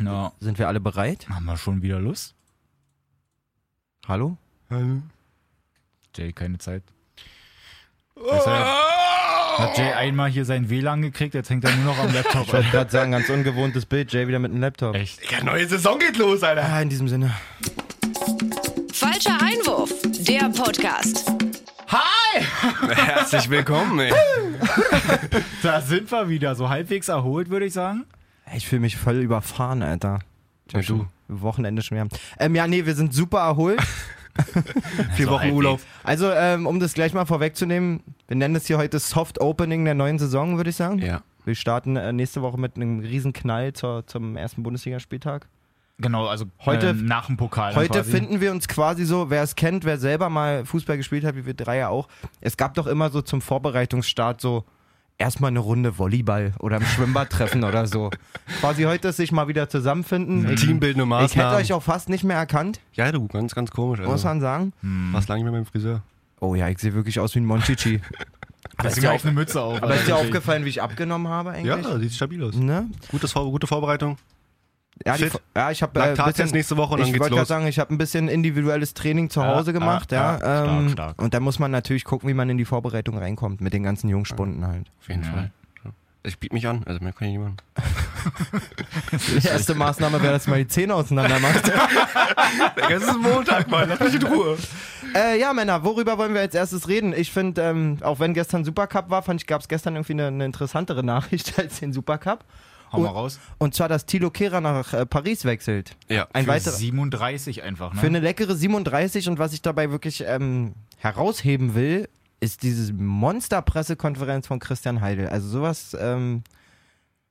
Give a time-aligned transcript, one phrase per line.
[0.00, 1.28] Na, Sind wir alle bereit?
[1.28, 2.34] haben wir schon wieder Lust?
[4.06, 4.36] Hallo?
[6.16, 6.82] Jay, keine Zeit.
[8.16, 8.66] Deshalb
[9.58, 12.46] hat Jay einmal hier sein WLAN gekriegt, jetzt hängt er nur noch am Laptop.
[12.46, 14.12] Ich wollte gerade sagen, ganz ungewohntes Bild.
[14.12, 14.94] Jay wieder mit einem Laptop.
[14.94, 15.30] Echt?
[15.30, 16.64] Ja, neue Saison geht los, Alter.
[16.64, 17.34] Ah, in diesem Sinne.
[18.92, 21.30] Falscher Einwurf, der Podcast.
[22.88, 24.12] Herzlich willkommen, ey.
[25.62, 28.04] Da sind wir wieder, so halbwegs erholt, würde ich sagen.
[28.56, 30.20] Ich fühle mich voll überfahren, Alter.
[30.66, 32.08] Ich Ja, schon Wochenende schon wieder.
[32.38, 33.80] Ähm, ja, nee, wir sind super erholt.
[35.14, 35.50] Vier Also Wochen.
[35.50, 35.80] Urlaub.
[36.04, 39.94] Also, ähm, um das gleich mal vorwegzunehmen, wir nennen das hier heute Soft Opening der
[39.94, 40.98] neuen Saison, würde ich sagen.
[41.00, 41.22] Ja.
[41.44, 45.46] Wir starten äh, nächste Woche mit einem riesen Knall zur, zum ersten Bundesligaspieltag.
[46.00, 47.74] Genau, also Heute- ähm, nach dem Pokal.
[47.74, 48.10] Heute quasi.
[48.12, 51.44] finden wir uns quasi so, wer es kennt, wer selber mal Fußball gespielt hat, wie
[51.44, 52.06] wir drei ja auch.
[52.40, 54.64] Es gab doch immer so zum Vorbereitungsstart so
[55.18, 58.10] erstmal eine Runde Volleyball oder im Schwimmbad treffen oder so.
[58.60, 60.48] Quasi heute sich mal wieder zusammenfinden.
[60.50, 61.56] Ich, Teambildende ich hätte Maßnahmen.
[61.56, 64.00] euch auch fast nicht mehr erkannt, ja, du, ganz, ganz komisch.
[64.00, 64.28] muss Also.
[64.28, 64.72] man sagen.
[65.12, 66.02] Warst lange nicht mehr beim Friseur.
[66.40, 68.00] Oh ja, ich sehe wirklich aus wie ein Monchichi.
[68.76, 69.82] Aber ist Deswegen dir, auf eine Mütze auf.
[69.82, 71.84] aber ist dir aufgefallen, wie ich abgenommen habe eigentlich?
[71.84, 72.54] Ja, sieht stabil aus.
[72.54, 72.88] Ne?
[73.10, 74.18] Gutes, Vor gute Vorbereitung.
[75.06, 77.48] Ja, die, ja ich habe äh, bisschen- nächste Woche und dann ich geht's los.
[77.48, 80.32] sagen, ich habe ein bisschen individuelles Training zu Ja, Hause ja, gemacht, ja.
[80.32, 81.22] ja, stark, ähm, stark.
[81.22, 84.08] Und da muss man natürlich gucken, wie man in die Vorbereitung reinkommt mit den ganzen
[84.08, 84.86] Jungspunden halt.
[85.00, 85.30] Auf jeden Ja.
[85.30, 85.50] Fall.
[86.24, 87.56] Ich biete mich an, also mehr kann ich machen.
[89.42, 91.70] Die erste Maßnahme wäre, dass mal die Zähne auseinander machst.
[92.90, 94.56] Es ist Montag, Mann, lass mich in Ruhe.
[95.14, 97.12] äh, ja, Männer, worüber wollen wir als erstes reden?
[97.16, 100.26] Ich finde, ähm, auch wenn gestern Supercup war, fand ich, gab es gestern irgendwie eine,
[100.26, 102.44] eine interessantere Nachricht als den Supercup.
[102.92, 103.40] Hau mal Und- raus.
[103.58, 105.96] Und zwar, dass Thilo Kehrer nach äh, Paris wechselt.
[106.08, 106.26] Ja.
[106.32, 106.72] Ein Für weiterer.
[106.74, 108.00] 37 einfach, ne?
[108.00, 112.08] Für eine leckere 37 und was ich dabei wirklich ähm, herausheben will,
[112.40, 115.28] ist diese Monster-Pressekonferenz von Christian Heidel.
[115.28, 116.42] Also sowas ähm,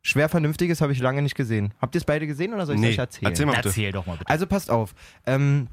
[0.02, 1.73] schwer Vernünftiges habe ich lange nicht gesehen.
[1.81, 3.31] Habt ihr es beide gesehen oder soll ich es Nee, euch erzählen?
[3.31, 3.55] erzähl mal.
[3.55, 3.67] bitte.
[3.69, 4.30] Erzähl doch mal bitte.
[4.30, 4.94] Also passt auf.
[5.25, 5.67] Ähm,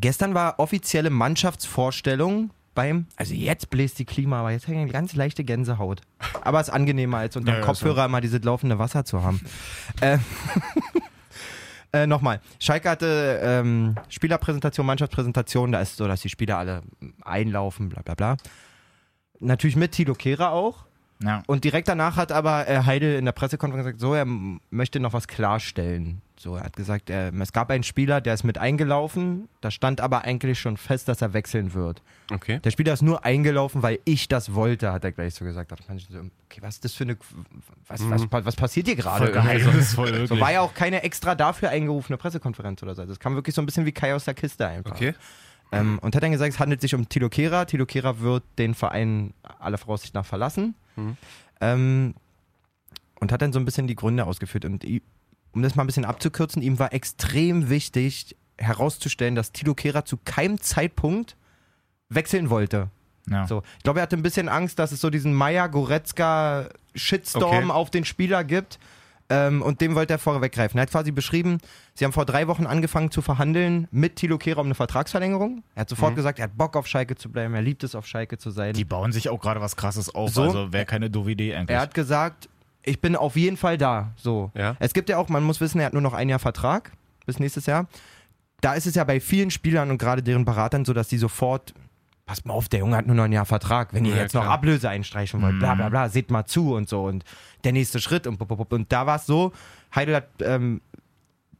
[0.00, 5.14] gestern war offizielle Mannschaftsvorstellung beim, also jetzt bläst die Klima, aber jetzt hängt eine ganz
[5.14, 6.00] leichte Gänsehaut.
[6.42, 9.40] Aber es ist angenehmer, als unter dem Ja, Kopfhörer mal dieses laufende Wasser zu haben.
[10.00, 10.18] äh,
[11.92, 16.82] äh, Nochmal, Schalke hatte ähm, Spielerpräsentation, Mannschaftspräsentation, da ist so, dass die Spieler alle
[17.22, 18.36] einlaufen, bla bla bla.
[19.40, 20.86] Natürlich mit Tilo Kehrer auch.
[21.22, 21.42] Ja.
[21.46, 24.26] Und direkt danach hat aber äh, Heidel in der Pressekonferenz gesagt, so, er
[24.70, 26.20] möchte noch was klarstellen.
[26.36, 30.00] So, er hat gesagt, äh, es gab einen Spieler, der ist mit eingelaufen, da stand
[30.00, 32.02] aber eigentlich schon fest, dass er wechseln wird.
[32.32, 32.58] Okay.
[32.64, 35.70] Der Spieler ist nur eingelaufen, weil ich das wollte, hat er gleich so gesagt.
[35.70, 37.16] Da fand ich so, okay, was ist das für eine,
[37.86, 39.40] was, was, was passiert hier gerade?
[39.40, 39.70] Also,
[40.26, 43.04] so war ja auch keine extra dafür eingerufene Pressekonferenz oder so.
[43.04, 44.92] Das kam wirklich so ein bisschen wie Kai aus der Kiste einfach.
[44.92, 45.14] Okay.
[45.72, 47.66] Ähm, und hat dann gesagt, es handelt sich um Tilo Kehrer.
[47.66, 50.74] Tilo Kehrer wird den Verein aller Voraussicht nach verlassen.
[50.96, 51.16] Mhm.
[51.60, 52.14] Ähm,
[53.20, 54.64] und hat dann so ein bisschen die Gründe ausgeführt.
[54.64, 54.84] Und
[55.52, 60.18] um das mal ein bisschen abzukürzen, ihm war extrem wichtig herauszustellen, dass Tilo Kehrer zu
[60.24, 61.36] keinem Zeitpunkt
[62.08, 62.90] wechseln wollte.
[63.28, 63.46] Ja.
[63.46, 67.70] So, ich glaube, er hatte ein bisschen Angst, dass es so diesen Meier-Goretzka-Shitstorm Okay.
[67.70, 68.78] auf den Spieler gibt.
[69.32, 70.78] Ähm, und dem wollte er vorweggreifen.
[70.78, 71.58] Er hat quasi beschrieben,
[71.94, 75.62] sie haben vor drei Wochen angefangen zu verhandeln mit Thilo Kehrer um eine Vertragsverlängerung.
[75.74, 76.16] Er hat sofort Mhm.
[76.16, 78.74] gesagt, er hat Bock auf Schalke zu bleiben, er liebt es, auf Schalke zu sein.
[78.74, 80.42] Die bauen sich auch gerade was krasses auf, So.
[80.42, 81.74] also wäre keine doofe Idee eigentlich.
[81.74, 82.48] er hat gesagt,
[82.84, 84.12] ich bin auf jeden Fall da.
[84.16, 84.50] So.
[84.54, 84.76] Ja.
[84.80, 86.92] Es gibt ja auch, man muss wissen, er hat nur noch ein Jahr Vertrag
[87.26, 87.86] bis nächstes Jahr.
[88.60, 91.74] Da ist es ja bei vielen Spielern und gerade deren Beratern so, dass die sofort,
[92.26, 93.92] passt mal auf, der Junge hat nur noch ein Jahr Vertrag.
[93.92, 94.54] Wenn ihr Ja, jetzt noch klar.
[94.54, 97.04] Ablöse einstreichen wollt, bla bla bla, seht mal zu und so.
[97.04, 97.24] Und
[97.64, 99.52] der nächste Schritt und, und da war es so,
[99.94, 100.80] Heidel hat ähm,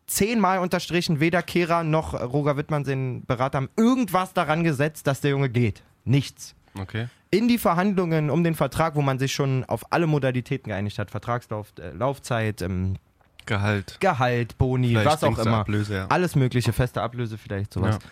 [0.06, 5.31] zehnmal unterstrichen, weder Kehrer noch Roger Wittmann, den Berater, haben irgendwas daran gesetzt, dass der
[5.33, 5.83] Junge geht.
[6.05, 7.09] Nichts Okay.
[7.31, 11.11] in die Verhandlungen um den Vertrag, wo man sich schon auf alle Modalitäten geeinigt hat,
[11.11, 12.97] Vertragslauf, äh, Laufzeit, ähm,
[13.45, 13.97] Gehalt.
[14.01, 16.06] Gehalt, Boni, Vielleicht was auch immer, Ablöse, ja.
[16.09, 17.97] alles mögliche, feste Ablöse vielleicht, sowas.
[18.01, 18.09] Ja.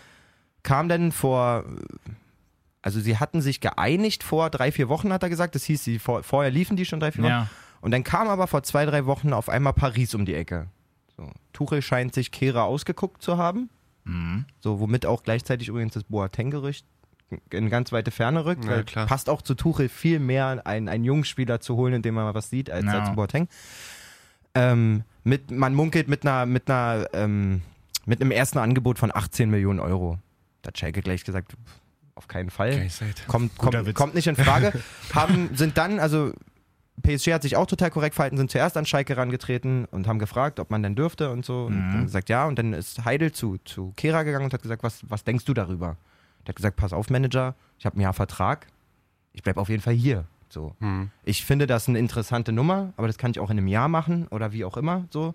[0.63, 1.63] Kam dann vor,
[2.81, 5.99] also sie hatten sich geeinigt vor drei, vier Wochen, hat er gesagt, das hieß, sie,
[5.99, 7.29] vor, vorher liefen die schon drei, vier Wochen.
[7.31, 7.47] ja.
[7.81, 10.67] Und dann kam aber vor zwei, drei Wochen auf einmal Paris um die Ecke.
[11.17, 11.29] So.
[11.53, 13.69] Tuchel scheint sich Kehrer ausgeguckt zu haben,
[14.03, 14.45] Mhm.
[14.59, 16.85] so womit auch gleichzeitig übrigens das Boateng-Gerücht
[17.51, 19.05] in ganz weite Ferne rückt, Ja, weil klar.
[19.07, 22.25] passt auch zu Tuchel viel mehr, einen, einen jungen Spieler zu holen, in dem man
[22.25, 22.99] mal was sieht, als, Ja.
[22.99, 23.47] als Boateng.
[24.53, 27.61] Ähm, mit, man munkelt mit einer, mit einer, ähm,
[28.05, 30.17] mit einem ersten Angebot von 18 Millionen Euro.
[30.61, 31.55] Da hat Schalke gleich gesagt,
[32.21, 32.87] auf keinen Fall.
[32.89, 33.27] Seid.
[33.27, 34.71] Kommt, kommt, kommt nicht in Frage.
[35.13, 36.31] haben, sind dann, also
[37.01, 40.59] PSG hat sich auch total korrekt verhalten, sind zuerst an Schalke rangetreten und haben gefragt,
[40.59, 41.65] ob man denn dürfte und so.
[41.65, 41.91] Und Mhm.
[41.93, 42.45] dann gesagt, ja.
[42.45, 45.55] Und dann ist Heidel zu, zu Kehra gegangen und hat gesagt, was, was denkst du
[45.55, 45.97] darüber?
[46.45, 48.67] Der hat gesagt, pass auf, Manager, ich habe ein Jahr Vertrag,
[49.33, 50.25] ich bleibe auf jeden Fall hier.
[50.49, 50.75] So.
[50.79, 51.09] Hm.
[51.23, 54.27] Ich finde das eine interessante Nummer, aber das kann ich auch in einem Jahr machen
[54.27, 55.05] oder wie auch immer.
[55.09, 55.33] So.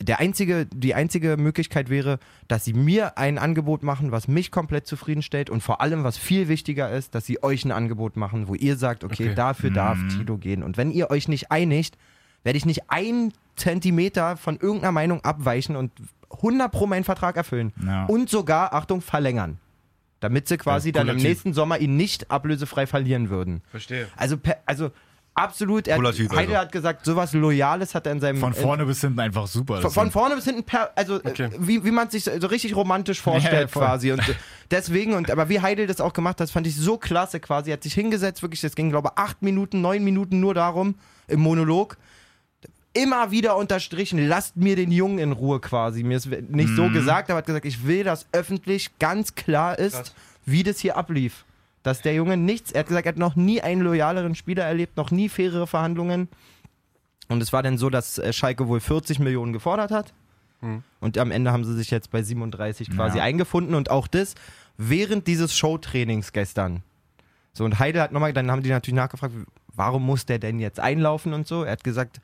[0.00, 4.86] Der einzige, die einzige Möglichkeit wäre, dass sie mir ein Angebot machen, was mich komplett
[4.86, 8.54] zufriedenstellt und vor allem, was viel wichtiger ist, dass sie euch ein Angebot machen, wo
[8.54, 9.34] ihr sagt, okay, Okay.
[9.34, 10.62] dafür darf Tito gehen.
[10.62, 11.98] Und wenn ihr euch nicht einigt,
[12.44, 15.90] werde ich nicht ein Zentimeter von irgendeiner Meinung abweichen und
[16.30, 17.72] 100 pro meinen Vertrag erfüllen.
[17.84, 18.04] Ja.
[18.06, 19.58] Und sogar, Achtung, verlängern.
[20.20, 23.62] Damit sie quasi Ja, dann im nächsten Sommer ihn nicht ablösefrei verlieren würden.
[23.70, 24.08] Verstehe.
[24.16, 24.90] Also, per, also
[25.38, 26.66] absolut, er, Typ, Heidel also.
[26.66, 28.38] hat gesagt, sowas Loyales hat er in seinem...
[28.38, 29.74] Von in- vorne bis hinten einfach super.
[29.74, 31.50] von, Das von vorne bis hinten, per, also äh, Okay.
[31.58, 33.82] wie, wie man sich so, richtig romantisch Ja, vorstellt voll.
[33.84, 34.12] quasi.
[34.12, 34.34] Und äh,
[34.70, 37.70] deswegen, und aber wie Heidel das auch gemacht hat, fand ich so klasse quasi.
[37.70, 40.94] Er hat sich hingesetzt, wirklich, das ging, glaube ich, acht Minuten, neun Minuten nur darum,
[41.26, 41.96] im Monolog.
[42.94, 46.02] Immer wieder unterstrichen, lasst mir den Jungen in Ruhe quasi.
[46.02, 46.76] Mir ist nicht Mhm.
[46.76, 50.14] so gesagt, aber hat gesagt, ich will, dass öffentlich ganz klar ist,
[50.46, 51.44] wie das hier ablief.
[51.88, 54.98] Dass der Junge nichts, er hat gesagt, er hat noch nie einen loyaleren Spieler erlebt,
[54.98, 56.28] noch nie fairere Verhandlungen.
[57.28, 60.12] Und es war dann so, dass äh, Schalke wohl 40 Millionen gefordert hat.
[61.00, 63.24] Und am Ende haben sie sich jetzt bei 37 quasi Ja.
[63.24, 64.34] eingefunden und auch das
[64.76, 66.82] während dieses Showtrainings gestern.
[67.52, 69.32] So, und Heidel hat nochmal, dann haben die natürlich nachgefragt,
[69.74, 71.62] warum muss der denn jetzt einlaufen und so.
[71.62, 72.20] Er hat gesagt,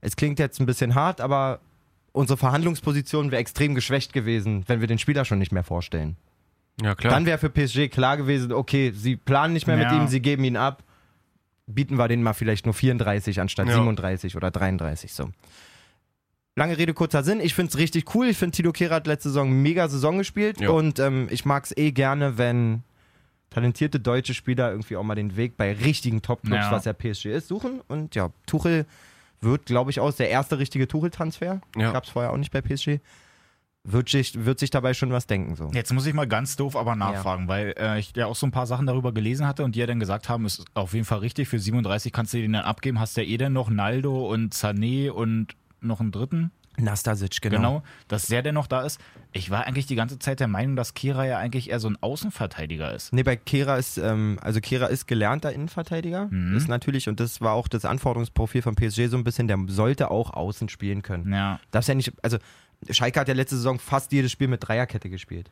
[0.00, 1.60] es klingt jetzt ein bisschen hart, aber
[2.12, 6.16] unsere Verhandlungsposition wäre extrem geschwächt gewesen, wenn wir den Spieler schon nicht mehr vorstellen.
[6.80, 7.12] Ja, klar.
[7.12, 9.96] Dann wäre für PSG klar gewesen, okay, sie planen nicht mehr mit Ja.
[10.02, 10.82] ihm, sie geben ihn ab.
[11.66, 13.74] Bieten wir den mal vielleicht nur 34 anstatt Ja.
[13.74, 15.30] 37 oder 33 so.
[16.54, 17.40] Lange Rede, kurzer Sinn.
[17.40, 18.28] Ich finde es richtig cool.
[18.28, 20.60] Ich finde, Tito Kehrer hat letzte Saison mega Saison gespielt.
[20.60, 20.70] Ja.
[20.70, 22.82] Und ähm, ich mag es eh gerne, wenn
[23.50, 27.48] talentierte deutsche Spieler irgendwie auch mal den Weg bei richtigen Top-Clubs, was ja PSG ist,
[27.48, 27.80] suchen.
[27.88, 28.86] Und ja, Tuchel
[29.40, 31.60] wird, glaube ich, aus der erste richtige Tuchel-Transfer.
[31.76, 31.92] Ja.
[31.92, 33.00] Gab es vorher auch nicht bei PSG.
[33.88, 35.54] Wird sich, wird sich dabei schon was denken.
[35.54, 35.70] So.
[35.72, 38.50] Jetzt muss ich mal ganz doof aber nachfragen, weil äh, ich ja auch so ein
[38.50, 41.18] paar Sachen darüber gelesen hatte und die ja dann gesagt haben, ist auf jeden Fall
[41.18, 44.54] richtig, für 37 kannst du den dann abgeben, hast ja eh dann noch Naldo und
[44.54, 47.56] Sané und noch einen dritten, Nastasic, genau.
[47.56, 49.00] genau, dass der denn noch da ist.
[49.32, 51.96] Ich war eigentlich die ganze Zeit der Meinung, dass Kira ja eigentlich eher so ein
[52.00, 53.12] Außenverteidiger ist.
[53.12, 56.28] Nee, bei Kehra ist, ähm, also Kehra ist gelernter Innenverteidiger.
[56.30, 56.56] Mhm.
[56.56, 60.10] Ist natürlich, und das war auch das Anforderungsprofil von PSG so ein bisschen, der sollte
[60.10, 61.32] auch außen spielen können.
[61.32, 62.38] Ja, Darfst ja nicht, also
[62.90, 65.50] Schalke hat ja letzte Saison fast jedes Spiel mit Dreierkette gespielt.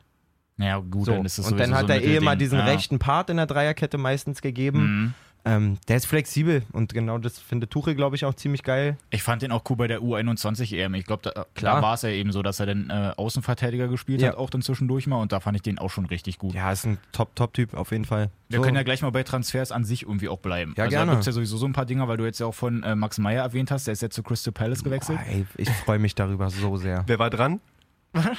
[0.57, 1.11] ja gut, So.
[1.13, 2.65] dann ist es und dann hat so er eh immer diesen ja.
[2.65, 4.79] rechten Part in der Dreierkette meistens gegeben.
[5.03, 5.13] Mhm.
[5.45, 8.97] Ähm, der ist flexibel und genau das findet Tuchel, glaube ich, auch ziemlich geil.
[9.11, 10.95] Ich fand den auch cool bei der U21 EM.
[10.95, 11.75] Ich glaube, da, Klar.
[11.77, 14.29] da war es ja eben so, dass er dann äh, Außenverteidiger gespielt Ja.
[14.29, 15.17] hat, auch dann zwischendurch mal.
[15.21, 16.53] Und da fand ich den auch schon richtig gut.
[16.55, 18.29] Ja, ist ein Top-Top-Typ auf jeden Fall.
[18.49, 18.63] Wir So.
[18.63, 20.73] können ja gleich mal bei Transfers an sich irgendwie auch bleiben.
[20.77, 21.05] Ja, also gerne.
[21.07, 22.83] Da gibt es ja sowieso so ein paar Dinge, weil du jetzt ja auch von
[22.83, 25.19] äh, Max Meyer erwähnt hast, der ist jetzt zu Crystal Palace gewechselt.
[25.19, 27.03] Boah, ey, ich freue mich darüber so sehr.
[27.07, 27.59] Wer war dran?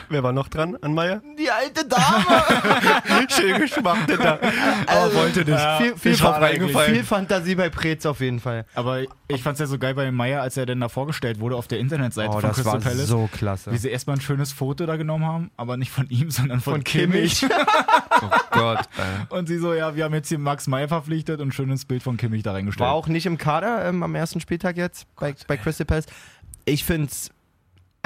[0.08, 1.22] Wer war noch dran an Meier?
[1.38, 3.28] Die alte Dame!
[3.28, 4.38] Schön geschmachtet da.
[4.86, 5.60] Aber wollte nicht.
[5.78, 6.94] viel, viel, Ich war Fan- reingefallen.
[6.94, 8.64] viel Fantasie bei Preetz auf jeden Fall.
[8.74, 11.56] Aber ich fand es ja so geil bei Meyer, als er dann da vorgestellt wurde
[11.56, 13.06] auf der Internetseite Oh, von das Crystal war Palace.
[13.08, 13.72] so klasse.
[13.72, 16.74] Wie sie erstmal ein schönes Foto da genommen haben, aber nicht von ihm, sondern von,
[16.74, 17.40] Von Kimmich.
[17.40, 17.54] Kimmich.
[18.22, 18.80] Oh Gott.
[18.96, 19.36] Ey.
[19.38, 22.02] Und sie so, ja, wir haben jetzt hier Max Meyer verpflichtet und ein schönes Bild
[22.02, 22.86] von Kimmich da reingestellt.
[22.88, 26.06] War auch nicht im Kader ähm, am ersten Spieltag jetzt bei, bei Crystal Palace.
[26.64, 27.30] Ich finde es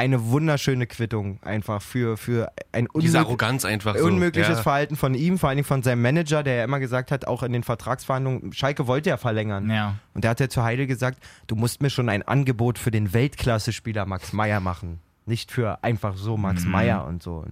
[0.00, 4.04] eine wunderschöne Quittung einfach für, für ein Diese unmög Arroganz einfach so.
[4.06, 4.62] unmögliches ja.
[4.62, 7.42] Verhalten von ihm, vor allen Dingen von seinem Manager, der ja immer gesagt hat, auch
[7.42, 9.68] in den Vertragsverhandlungen, Schalke wollte ja verlängern.
[9.68, 9.96] Ja.
[10.14, 13.12] Und der hat ja zu Heidel gesagt, du musst mir schon ein Angebot für den
[13.12, 15.00] Weltklasse-Spieler Max Meyer machen.
[15.26, 16.70] Nicht für einfach so Max Mhm.
[16.70, 17.44] Meyer und so.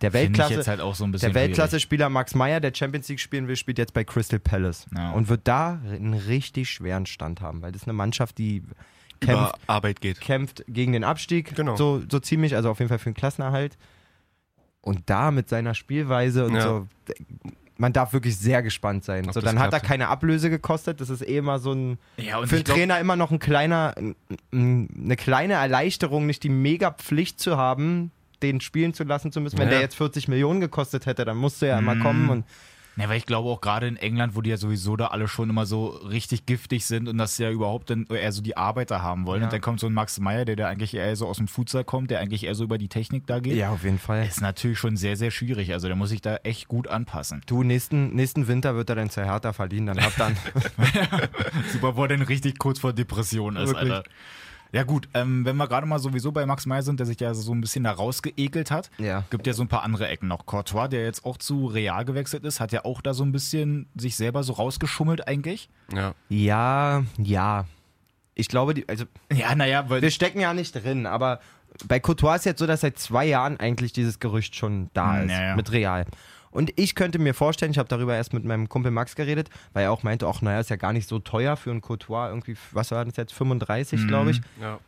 [0.00, 3.92] Der Weltklasse, halt so der Weltklasse-Spieler Max Meyer, der Champions League spielen will, spielt jetzt
[3.92, 4.86] bei Crystal Palace.
[4.96, 5.10] Ja.
[5.10, 8.62] Und wird da einen richtig schweren Stand haben, weil das ist eine Mannschaft, die
[9.20, 10.20] kämpft, Arbeit geht.
[10.20, 11.54] kämpft gegen den Abstieg.
[11.54, 11.76] Genau.
[11.76, 13.76] So, so ziemlich, also auf jeden Fall für den Klassenerhalt.
[14.82, 16.62] Und da mit seiner Spielweise und Ja.
[16.62, 16.88] so.
[17.76, 19.26] Man darf wirklich sehr gespannt sein.
[19.26, 21.00] Ob So, dann hat er keine Ablöse gekostet.
[21.00, 23.94] Das ist eh immer so ein Ja, und für glaub- Trainer immer noch ein kleiner,
[23.96, 24.14] ein-
[24.52, 28.10] ein- eine kleine Erleichterung, nicht die mega Pflicht zu haben,
[28.42, 29.56] den spielen zu lassen zu müssen.
[29.58, 29.72] Wenn Ja.
[29.72, 32.00] der jetzt 40 Millionen gekostet hätte, dann musste er immer Mhm.
[32.02, 32.44] kommen und
[32.96, 35.48] Ja, weil ich glaube auch gerade in England, wo die ja sowieso da alle schon
[35.48, 39.26] immer so richtig giftig sind und das ja überhaupt dann eher so die Arbeiter haben
[39.26, 39.40] wollen.
[39.40, 39.46] Ja.
[39.46, 41.84] Und dann kommt so ein Max Meyer, der, der eigentlich eher so aus dem Futsal
[41.84, 43.54] kommt, der eigentlich eher so über die Technik da geht.
[43.54, 44.26] ja, auf jeden Fall.
[44.26, 45.72] Ist natürlich schon sehr, sehr schwierig.
[45.72, 47.42] Also der muss sich da echt gut anpassen.
[47.46, 50.36] Du, nächsten, nächsten Winter wird er dann zu Hertha verliehen, dann hat dann.
[51.72, 53.92] Super, wo er dann richtig kurz vor Depression ist, Wirklich.
[53.92, 54.10] Alter.
[54.72, 57.34] Ja gut, ähm, wenn wir gerade mal sowieso bei Max Meyer sind, der sich ja
[57.34, 59.24] so ein bisschen da rausgeekelt hat, Ja.
[59.30, 60.46] gibt ja so ein paar andere Ecken noch.
[60.46, 63.88] Courtois, der jetzt auch zu Real gewechselt ist, hat ja auch da so ein bisschen
[63.96, 65.68] sich selber so rausgeschummelt eigentlich.
[65.92, 66.14] Ja.
[66.28, 67.64] ja, ja.
[68.34, 71.40] Ich glaube, die, also Ja, naja, weil wir stecken ja nicht drin, aber
[71.86, 75.24] bei Courtois ist jetzt so, dass seit zwei Jahren eigentlich dieses Gerücht schon da Hm,
[75.26, 75.56] ist ja, ja.
[75.56, 76.04] mit Real.
[76.50, 79.84] Und ich könnte mir vorstellen, ich habe darüber erst mit meinem Kumpel Max geredet, weil
[79.84, 82.56] er auch meinte, ach naja, ist ja gar nicht so teuer für einen Courtois, irgendwie,
[82.72, 84.08] was war das jetzt, 35, Mhm.
[84.08, 84.40] glaube ich.
[84.60, 84.78] ja.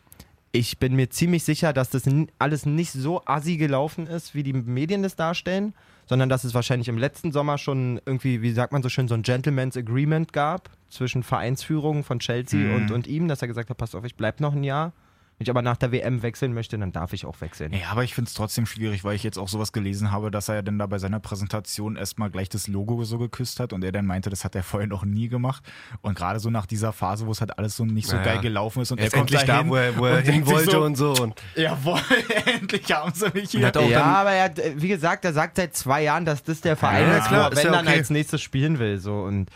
[0.54, 2.02] Ich bin mir ziemlich sicher, dass das
[2.38, 5.72] alles nicht so assi gelaufen ist, wie die Medien das darstellen,
[6.04, 9.14] sondern dass es wahrscheinlich im letzten Sommer schon irgendwie, wie sagt man so schön, so
[9.14, 12.74] ein Gentleman's Agreement gab zwischen Vereinsführung von Chelsea Mhm.
[12.74, 14.92] und, und ihm, dass er gesagt hat, pass auf, ich bleib noch ein Jahr.
[15.38, 17.72] Wenn ich aber nach der WM wechseln möchte, dann darf ich auch wechseln.
[17.72, 20.48] Ja, aber ich finde es trotzdem schwierig, weil ich jetzt auch sowas gelesen habe, dass
[20.48, 23.82] er ja dann da bei seiner Präsentation erstmal gleich das Logo so geküsst hat und
[23.82, 25.64] er dann meinte, das hat er vorher noch nie gemacht.
[26.00, 28.22] Und gerade so nach dieser Phase, wo es halt alles so nicht so Ja.
[28.22, 30.46] geil gelaufen ist und Er er kommt endlich da, wo er, wo er und hin
[30.46, 31.12] wollte so, und so.
[31.14, 31.98] Und Jawohl,
[32.46, 33.60] endlich haben sie mich hier.
[33.60, 36.60] ja, dann- aber er hat, äh, wie gesagt, er sagt seit zwei Jahren, dass das
[36.60, 37.96] der Verein Ja, ist, klar, er, ist wenn ja dann okay.
[37.98, 38.98] als nächstes spielen will.
[38.98, 39.22] So.
[39.22, 39.50] Und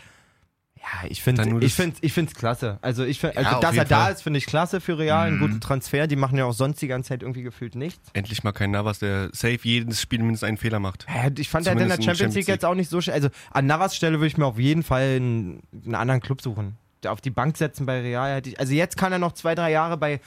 [1.03, 2.77] ja, ich finde ich das- find, ich find's klasse.
[2.81, 4.13] Also, ich find, also dass er da Fall.
[4.13, 5.31] ist, finde ich klasse für Real.
[5.31, 5.39] Mhm.
[5.39, 6.07] guten Transfer.
[6.07, 8.09] Die machen ja auch sonst die ganze Zeit irgendwie gefühlt nichts.
[8.13, 11.05] endlich mal kein Navas, der safe jedes Spiel mindestens einen Fehler macht.
[11.09, 12.75] Ja, Ich fand er hat in der Zumindest in der Champions League Champions jetzt auch
[12.75, 13.13] nicht so schön.
[13.13, 16.77] Also an Navas Stelle würde ich mir auf jeden Fall einen, einen anderen Club suchen.
[17.05, 18.41] Auf die Bank setzen bei Real.
[18.57, 20.19] Also jetzt kann er noch zwei, drei Jahre bei,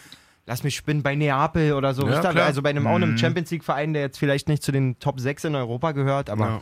[0.47, 2.09] lass mich spinnen, bei Neapel oder so.
[2.09, 3.19] Ja, also bei einem, auch einem Mhm.
[3.19, 6.45] Champions League Verein, der jetzt vielleicht nicht zu den Top 6 in Europa gehört, aber
[6.47, 6.61] Ja.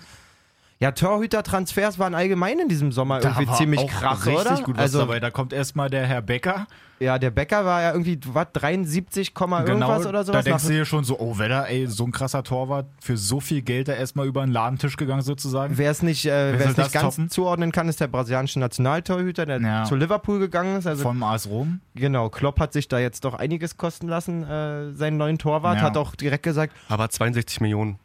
[0.81, 4.63] Ja, Torhüter-Transfers waren allgemein in diesem Sommer Da irgendwie war ziemlich auch krass, richtig oder?
[4.63, 5.21] gut was also dabei.
[5.21, 6.67] Da kommt erstmal der Herr Becker.
[7.01, 10.45] ja, der Becker war ja irgendwie was 73, Komma irgendwas oder Genau, da sowas.
[10.45, 13.63] denkst du dir schon so, oh Wedder, ey, so ein krasser Torwart, für so viel
[13.63, 15.77] Geld da erstmal über den Ladentisch gegangen sozusagen.
[15.79, 17.31] Wer es nicht, äh, wer soll es nicht ganz toppen?
[17.31, 19.85] zuordnen kann, ist der brasilianische Nationaltorhüter, der Ja.
[19.85, 20.87] zu Liverpool gegangen ist.
[20.87, 21.81] Also Vom AS Rom.
[21.97, 25.79] Genau, Klopp hat sich da jetzt doch einiges kosten lassen, äh, seinen neuen Torwart.
[25.79, 25.83] Ja.
[25.83, 27.99] Hat auch direkt gesagt, Aber 62 Millionen.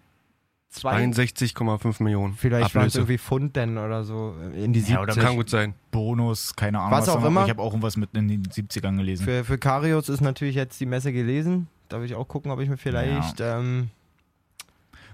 [0.74, 2.34] Zwei, 62,5 Millionen.
[2.34, 5.24] vielleicht waren es irgendwie Pfund denn oder so äh, in die Ja, oder 70.
[5.30, 5.74] Kann gut sein.
[5.92, 6.92] Bonus, keine Ahnung.
[6.92, 7.44] Was auch da- immer.
[7.44, 9.24] Ich habe auch irgendwas mit in den 70ern gelesen.
[9.26, 11.68] Für, für Karius ist natürlich jetzt die Messe gelesen.
[11.90, 13.40] Da will ich auch gucken, ob ich mir vielleicht.
[13.40, 13.90] Ähm,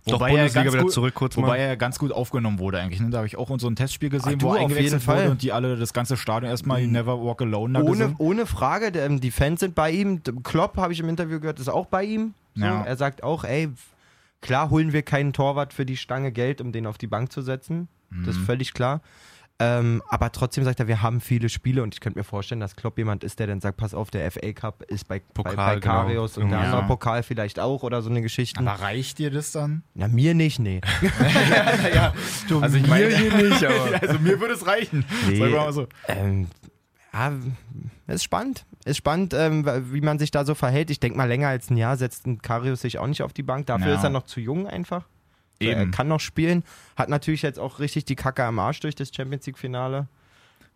[0.06, 3.02] Doch, Wobei er ganz wieder gut- zurück kurz Wobei er ganz gut aufgenommen wurde eigentlich.
[3.02, 3.10] Ne?
[3.10, 5.18] Da habe ich auch so ein Testspiel gesehen, du, wo er auf eingewechselt jeden Fall.
[5.24, 6.94] wurde und die alle das ganze Stadion erstmal Mhm.
[6.94, 10.22] Never Walk Alone da ohne, ohne Frage, ähm, die Fans sind bei ihm.
[10.44, 12.34] Klopp, habe ich im Interview gehört, ist auch bei ihm.
[12.56, 12.64] So.
[12.64, 12.84] Ja.
[12.84, 13.70] Er sagt auch, ey,
[14.42, 17.42] klar holen wir keinen Torwart für die Stange Geld, um den auf die Bank zu
[17.42, 17.88] setzen.
[18.10, 18.30] Das Mhm.
[18.30, 19.02] ist völlig klar.
[19.62, 22.78] Ähm, aber trotzdem sagt er, wir haben viele Spiele und ich könnte mir vorstellen, dass
[22.78, 25.66] Klopp jemand ist, der dann sagt, pass auf, der FA Cup ist bei, Pokal, bei,
[25.76, 25.94] bei genau.
[25.96, 26.64] Karius und der Ja.
[26.66, 28.58] andere Pokal vielleicht auch oder so eine Geschichte.
[28.62, 29.84] Aber reicht dir das dann?
[29.96, 30.80] Na, mir nicht, nee.
[31.94, 32.14] ja,
[32.62, 35.04] also ich meine, hier nicht, aber- also mir würde es reichen.
[35.28, 35.52] Nee.
[35.72, 35.88] So.
[36.08, 36.48] Ähm,
[37.14, 37.34] ja,
[38.08, 38.66] ist spannend.
[38.86, 40.90] Ist spannend, ähm, wie man sich da so verhält.
[40.90, 43.44] Ich denke mal, länger als ein Jahr setzt ein Karius sich auch nicht auf die
[43.44, 43.68] Bank.
[43.68, 43.96] Dafür Ja.
[43.96, 45.06] ist er noch zu jung einfach.
[45.62, 45.92] So, Er Eben.
[45.92, 46.64] kann noch spielen.
[46.96, 50.08] Hat natürlich jetzt auch richtig die Kacke am Arsch durch das Champions League-Finale.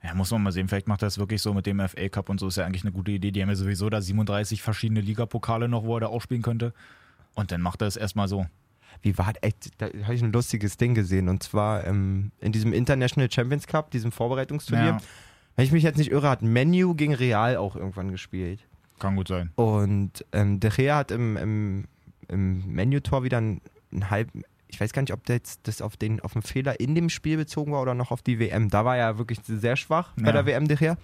[0.03, 2.27] Ja, muss man mal sehen, vielleicht macht er das wirklich so mit dem FA Cup
[2.27, 3.31] und so, ist ja eigentlich eine gute Idee.
[3.31, 6.73] Die haben ja sowieso da 37 verschiedene Ligapokale noch, wo er da auch spielen könnte.
[7.35, 8.45] Und dann macht er es erstmal so.
[9.01, 11.29] Wie war echt, da habe ich ein lustiges Ding gesehen.
[11.29, 14.85] Und zwar ähm, in diesem International Champions Cup, diesem Vorbereitungsturnier.
[14.85, 14.97] Ja,
[15.55, 18.59] Wenn ich mich jetzt nicht irre, hat Menu gegen Real auch irgendwann gespielt.
[18.99, 19.51] kann gut sein.
[19.55, 21.83] Und ähm, De Gea hat im, im,
[22.27, 24.43] im Menu-Tor wieder einen, einen halben.
[24.67, 27.37] Ich weiß gar nicht, ob das, das auf, den, auf den Fehler in dem Spiel
[27.37, 28.69] bezogen war oder noch auf die WM.
[28.69, 30.31] Da war er ja wirklich sehr schwach bei Ja.
[30.31, 30.97] der WM De Gea.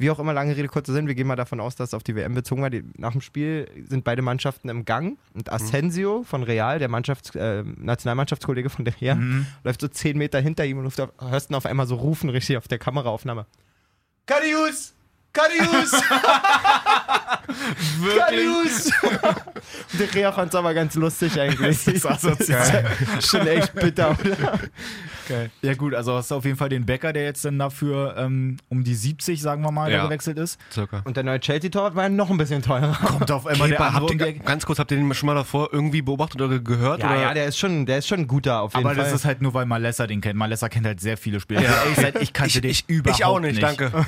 [0.00, 1.08] Wie auch immer, lange Rede, kurzer Sinn.
[1.08, 2.70] Wir gehen mal davon aus, dass es auf die WM bezogen war.
[2.70, 5.18] Die, nach dem Spiel sind beide Mannschaften im Gang.
[5.34, 9.46] Und Asensio von Real, der Mannschafts-, äh, Nationalmannschaftskollege von De Gea, Mhm.
[9.64, 12.28] läuft so zehn Meter hinter ihm und ruft auf, hörst ihn auf einmal so rufen,
[12.30, 13.46] richtig auf der Kameraaufnahme.
[14.28, 14.92] Karius!
[15.32, 15.92] Karius!
[18.18, 18.90] Karius!
[19.98, 21.84] De Gea fand es aber ganz lustig eigentlich.
[21.84, 22.84] Das ist asozial.
[23.20, 24.58] Schon echt bitter, oder?
[25.60, 28.56] Ja gut, also hast du auf jeden Fall den Becker, der jetzt dann dafür ähm,
[28.70, 30.04] um die 70, sagen wir mal, da Ja.
[30.04, 30.58] gewechselt ist.
[30.72, 31.02] Circa.
[31.04, 32.94] Und der neue Chelsea-Torwart war ja noch ein bisschen teurer.
[32.94, 35.34] Kommt auf einmal der Kepa, andere habt ihr, ganz kurz, habt ihr den schon mal
[35.34, 37.02] davor irgendwie beobachtet oder gehört?
[37.02, 37.20] Ja, oder?
[37.20, 39.04] ja, der ist schon, der ist schon ein guter auf jeden Aber Fall.
[39.04, 40.36] das ist halt nur, weil Malessa den kennt.
[40.36, 41.60] Malessa kennt halt sehr viele Spieler.
[41.60, 43.92] Also ehrlich gesagt, ich kannte ich, den ich, überhaupt ich auch nicht, danke.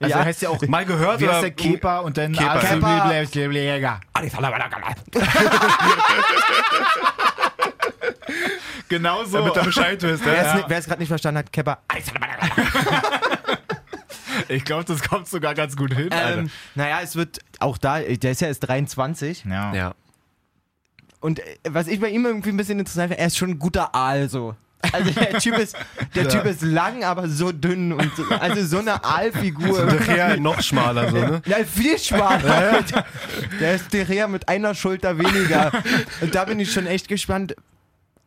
[0.00, 0.24] Also Ja.
[0.24, 1.40] heißt ja auch Mal gehört heißt oder?
[1.40, 2.58] der Kepa und dann Kepa.
[2.60, 3.08] Kepa.
[8.88, 9.38] Genau so.
[9.38, 10.24] Damit er Bescheid wisst.
[10.24, 10.64] Wer Ja.
[10.68, 11.78] wer es gerade nicht verstanden hat, Kepper.
[14.48, 16.08] Ich glaube, das kommt sogar ganz gut hin.
[16.12, 19.44] Ähm, naja, es wird auch da, der ist ja erst 23.
[19.44, 19.74] ja.
[19.74, 19.94] Ja.
[21.20, 23.58] Und äh, was ich bei ihm irgendwie ein bisschen interessant finde, er ist schon ein
[23.58, 24.54] guter Aal so.
[24.92, 25.76] Also der Typ ist,
[26.14, 29.80] der Typ ist lang, aber so dünn und so, also so eine Aalfigur.
[29.80, 31.42] Und nachher noch schmaler, so, ne?
[31.46, 32.84] Ja, viel schmaler.
[33.58, 35.72] Der ist der Rea mit einer Schulter weniger.
[36.20, 37.56] Und da bin ich schon echt gespannt.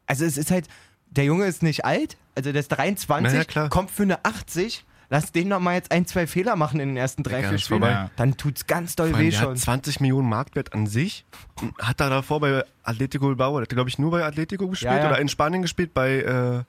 [0.06, 0.66] Also es ist halt,
[1.12, 3.70] der Junge ist nicht alt, also der ist 23, Na ja, klar.
[3.70, 4.86] kommt für eine 80.
[5.12, 7.80] Lass den noch mal jetzt ein, zwei Fehler machen in den ersten drei, vier Spielen.
[7.82, 8.10] vorbei.
[8.16, 9.50] Dann tut's ganz doll allem, weh schon.
[9.52, 11.26] hat 20 Millionen Marktwert an sich.
[11.62, 15.00] und Hat er davor bei Atletico Bilbao, hat glaube ich nur bei Atletico gespielt Ja,
[15.00, 15.08] ja.
[15.10, 16.64] oder in Spanien gespielt bei äh,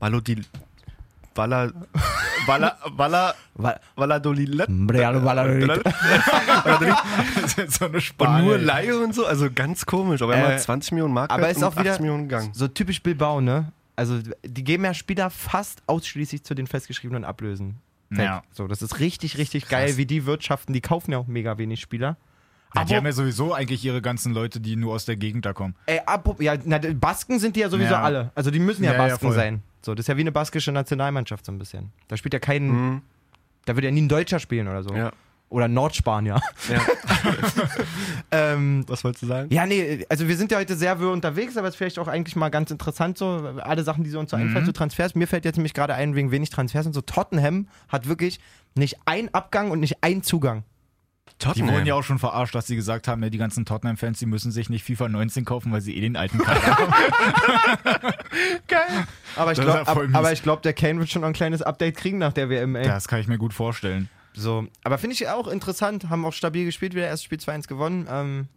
[0.00, 0.48] Valladolid.
[1.36, 1.70] Walla,
[2.46, 4.66] Walla, Walla, Wa- Valladolid.
[4.88, 5.82] Real Valladolid.
[7.42, 8.46] Das ist so eine Und Spanien.
[8.46, 10.22] nur Laie und so, also ganz komisch.
[10.22, 12.50] Aber er Äh, hat 20 Millionen Mark aber ist und auch wieder 80 Millionen gegangen.
[12.54, 13.72] so typisch Bilbao, ne?
[13.96, 17.76] Also die geben ja Spieler fast ausschließlich zu den festgeschriebenen Ablösen.
[18.10, 18.42] Ja.
[18.52, 20.72] So, das ist richtig, richtig geil, wie die wirtschaften.
[20.72, 22.16] Die kaufen ja auch mega wenig Spieler.
[22.76, 25.52] Ja, die haben ja sowieso eigentlich ihre ganzen Leute, die nur aus der Gegend da
[25.52, 25.74] kommen.
[25.86, 28.02] Ey, apro- ja, na, die Basken sind die ja sowieso Ja.
[28.02, 28.32] alle.
[28.34, 29.62] Also die müssen ja, Ja, Basken sein.
[29.82, 31.92] So, das ist ja wie eine baskische Nationalmannschaft so ein bisschen.
[32.08, 33.02] Da spielt ja kein, Mhm.
[33.64, 34.92] da wird ja nie ein Deutscher spielen oder so.
[34.94, 35.12] Ja.
[35.54, 36.40] Oder Nordspanier.
[36.68, 36.80] ja.
[38.32, 39.54] ähm, Was wolltest du sagen?
[39.54, 42.08] ja, nee, also wir sind ja heute sehr wirr unterwegs, aber es ist vielleicht auch
[42.08, 43.26] eigentlich mal ganz interessant so,
[43.62, 45.14] alle Sachen, die so uns so einfallen, so Transfers.
[45.14, 48.40] Mir fällt jetzt nämlich gerade ein, wegen wenig Transfers und so, Tottenham hat wirklich
[48.74, 50.64] nicht ein Abgang und nicht ein Zugang.
[51.54, 54.26] Die wurden ja auch schon verarscht, dass sie gesagt haben, ja, die ganzen Tottenham-Fans, die
[54.26, 56.92] müssen sich nicht FIFA 19 kaufen, weil sie eh den alten Kader haben.
[58.66, 59.06] geil.
[59.36, 61.96] Aber ich glaube, ja aber ich glaub, der Kane wird schon noch ein kleines Update
[61.96, 62.86] kriegen nach der WM, ey.
[62.86, 64.08] Das kann ich mir gut vorstellen.
[64.34, 68.06] So, aber finde ich auch interessant, haben auch stabil gespielt, wieder erstes Spiel 2-1 gewonnen.
[68.10, 68.48] Ähm,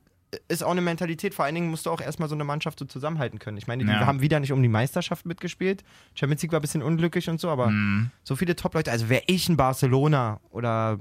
[0.49, 2.85] ist auch eine Mentalität, vor allen Dingen musst du auch erstmal so eine Mannschaft so
[2.85, 3.57] zusammenhalten können.
[3.57, 4.05] Ich meine, die Ja.
[4.05, 5.83] haben wieder nicht um die Meisterschaft mitgespielt.
[6.15, 8.11] Champions League war ein bisschen unglücklich und so, aber Mhm.
[8.23, 10.99] so viele Top-Leute, also wäre ich ein Barcelona oder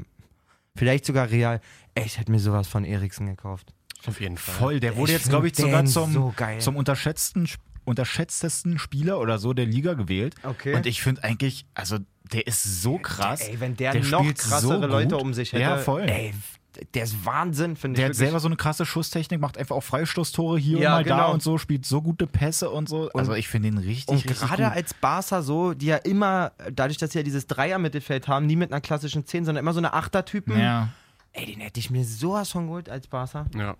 [0.76, 1.61] vielleicht sogar Real,
[1.95, 3.73] ey, ich hätte mir sowas von Eriksen gekauft.
[4.06, 4.54] Auf jeden Fall.
[4.54, 7.49] Voll, der wurde Ich jetzt, glaube ich, sogar zum, so zum unterschätzten,
[7.85, 10.35] unterschätztesten Spieler oder so der Liga gewählt.
[10.45, 10.75] Okay.
[10.75, 11.99] Und ich finde eigentlich, also
[12.33, 13.40] der ist so krass.
[13.40, 15.23] Ey, wenn der, der noch spielt krassere so Leute gut.
[15.23, 15.62] um sich hätte.
[15.62, 16.02] Ja, voll.
[16.02, 16.33] Ey,
[16.95, 17.97] der ist Wahnsinn, finde ich.
[17.97, 18.18] Der hat wirklich.
[18.18, 21.33] selber so eine krasse Schusstechnik, macht einfach auch Freistoßtore hier Ja, und mal da genau.
[21.33, 23.09] und so, spielt so gute Pässe und so.
[23.14, 24.73] also ich finde ihn richtig, Und richtig gerade gut.
[24.73, 28.73] als Barca so, die ja immer, dadurch, dass sie ja dieses Dreier-Mittelfeld haben, nie mit
[28.73, 30.59] einer klassischen 10, sondern immer so eine Achter-Typen.
[30.59, 30.90] Ja.
[31.33, 33.47] Ey, den hätte ich mir sowas von geholt als Barca.
[33.56, 33.76] Ja.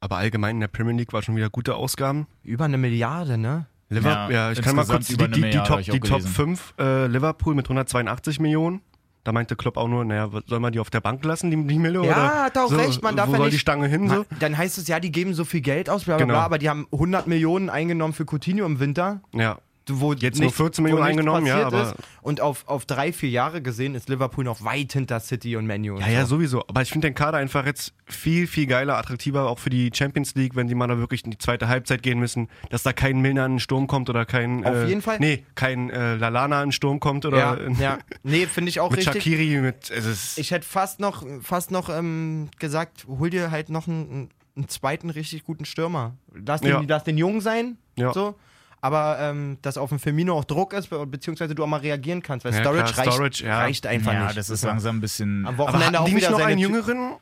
[0.00, 2.26] Aber allgemein in der Premier League war schon wieder gute Ausgaben.
[2.42, 3.66] Über eine Milliarde, ne?
[3.90, 6.28] Liverpool, Ja, ja, ich kann mal kurz über die, die, die, Top, die Top gelesen.
[6.28, 8.80] 5 äh, Liverpool mit 182 Millionen.
[9.24, 11.78] Da meinte Klopp auch nur, naja, soll man die auf der Bank lassen, die, die
[11.78, 11.98] Mille?
[12.06, 13.86] Ja, oder hat er auch so, recht, man darf Wo ja soll nicht- die Stange
[13.86, 14.08] hin?
[14.08, 14.14] So?
[14.14, 16.34] Man, dann heißt es ja, die geben so viel Geld aus, bla bla Genau.
[16.38, 19.20] bla, aber die haben 100 Millionen eingenommen für Coutinho im Winter.
[19.34, 19.58] Ja.
[19.94, 21.94] Wo Jetzt nur 14 Millionen nichts eingenommen, ja, aber-.
[22.22, 25.98] Und auf, auf drei, vier Jahre gesehen ist Liverpool noch weit hinter City und Manu.
[25.98, 26.62] Ja, ja, sowieso.
[26.68, 30.34] Aber ich finde den Kader einfach jetzt viel, viel geiler, attraktiver, auch für die Champions
[30.34, 33.20] League, wenn die mal da wirklich in die zweite Halbzeit gehen müssen, dass da kein
[33.20, 34.64] Milner in den Sturm kommt oder kein.
[34.64, 35.18] Auf äh, jeden Fall.
[35.18, 37.38] Nee, kein äh, Lalana in den Sturm kommt oder.
[37.38, 37.98] Ja, ja.
[38.22, 39.22] Nee, finde ich auch Mit richtig.
[39.22, 39.90] Shakiri, mit.
[40.36, 45.10] Ich hätte fast noch, fast noch ähm, gesagt, hol dir halt noch einen, einen zweiten
[45.10, 46.14] richtig guten Stürmer.
[46.34, 46.82] Lass den, Ja.
[46.86, 48.12] lass den jung sein, Ja.
[48.12, 48.34] so.
[48.82, 52.22] Aber ähm, dass auf dem Firmino auch Druck ist, be beziehungsweise du auch mal reagieren
[52.22, 53.58] kannst, weil Ja, Storage, klar, reicht, Storage, ja.
[53.58, 54.36] reicht einfach ja, nicht.
[54.38, 55.44] das ist langsam ein bisschen.
[55.46, 57.16] Am aber Wochenende hatten auch die wieder noch seine einen jüngeren?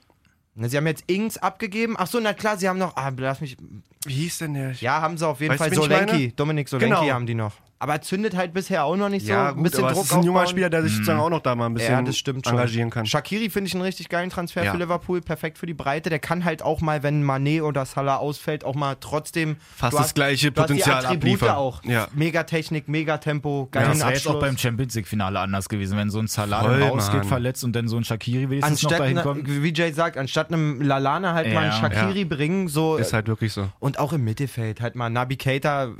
[0.61, 1.95] Sie haben jetzt Ings abgegeben.
[1.99, 2.97] Ach so, na klar, sie haben noch.
[2.97, 3.57] Ah, lass mich.
[4.05, 4.73] Wie hieß denn der?
[4.73, 5.75] Ja, haben sie auf jeden Weißt Fall.
[5.75, 6.33] Solenki?
[6.35, 7.13] Dominik Solenki Genau.
[7.15, 7.53] haben die noch.
[7.81, 9.33] Aber er zündet halt bisher auch noch nicht so.
[9.33, 10.51] ja, ein gut, bisschen aber Druck es ist ein junger aufbauen.
[10.51, 12.55] Spieler, der sich sozusagen auch noch da mal ein bisschen Ja, das stimmt schon.
[12.57, 13.07] engagieren kann.
[13.07, 14.73] Shakiri finde ich einen richtig geilen Transfer Ja.
[14.73, 16.11] für Liverpool, perfekt für die Breite.
[16.11, 19.97] Der kann halt auch mal, wenn Mané oder Salah ausfällt, auch mal trotzdem Fast du
[19.99, 21.51] das hast- gleiche du hast Potenzial abliefern.
[21.51, 21.85] auch.
[21.85, 22.09] Ja.
[22.15, 25.97] Mega Technik, mega Tempo, ja, geilen das wäre jetzt auch beim Champions League-Finale anders gewesen,
[25.99, 27.29] wenn so ein Salah Voll, rausgeht, Mann.
[27.29, 29.63] verletzt und dann so ein Shakiri wenigstens noch Anstatt, dahin ne, kommt.
[29.63, 31.79] wie Jay sagt, anstatt einem Lalana halt mal einen Ja.
[31.79, 33.69] Shakiri bringen, so Ist halt wirklich so.
[33.79, 35.91] und auch im Mittelfeld halt mal Nabi Keita.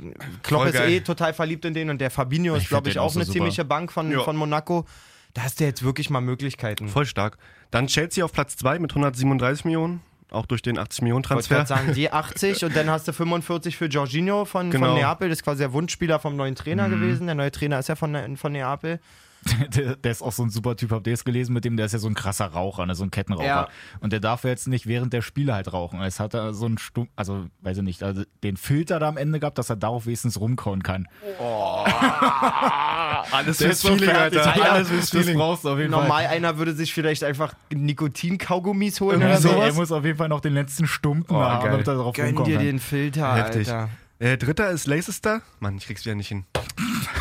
[0.43, 3.05] Klopp ist eh total verliebt in den und der Fabinho Ich ist, glaube ich, auch
[3.05, 3.33] auch so eine super.
[3.37, 4.19] ziemliche Bank von, Ja.
[4.21, 4.85] von Monaco.
[5.33, 6.89] Da hast du jetzt wirklich mal Möglichkeiten.
[6.89, 7.37] Voll stark.
[7.71, 10.01] Dann Chelsea auf Platz 2 mit 137 Millionen.
[10.31, 13.85] Auch durch den 80 Millionen Ich sagen, die 80 und dann hast du 45 für
[13.85, 14.87] Jorginho von, Genau.
[14.87, 15.29] von Neapel.
[15.29, 16.91] Das ist quasi der Wunschspieler vom neuen Trainer Mhm.
[16.99, 17.25] gewesen.
[17.25, 18.99] Der neue Trainer ist ja von, von Neapel.
[19.75, 21.85] Der, der ist auch so ein super Typ, habt ihr es gelesen mit dem, der
[21.85, 23.45] ist ja so ein krasser Raucher, ne, so ein Kettenraucher.
[23.45, 23.67] Ja.
[24.01, 26.01] Und der darf jetzt nicht während der Spiele halt rauchen.
[26.01, 29.17] Es hat er so einen Stumm, also weiß ich nicht, also den Filter da am
[29.17, 31.07] Ende gehabt, dass er darauf wenigstens rumkauen kann.
[33.31, 34.39] Alles Der ist so fertig.
[34.41, 35.37] Alles fürs Das Feeling.
[35.37, 39.27] brauchst du auf jeden Normal einer würde sich vielleicht einfach Nikotin-Kaugummis holen Fall.
[39.27, 39.61] oder Also, so.
[39.61, 42.27] er muss auf jeden Fall noch den letzten Stumpen Oh, haben, damit er darauf Gönn
[42.27, 42.65] rumkommen dir kann.
[42.65, 43.69] den Filter, Heftig.
[43.71, 43.89] Alter.
[44.19, 45.41] Äh, dritter ist Leicester.
[45.59, 46.45] Mann, ich krieg's wieder nicht hin.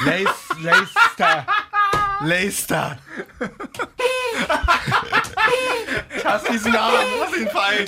[0.04, 1.46] Leicester.
[2.22, 2.98] Leicester.
[6.16, 6.96] ich hasse diesen Namen.
[7.24, 7.86] Ist den Verein?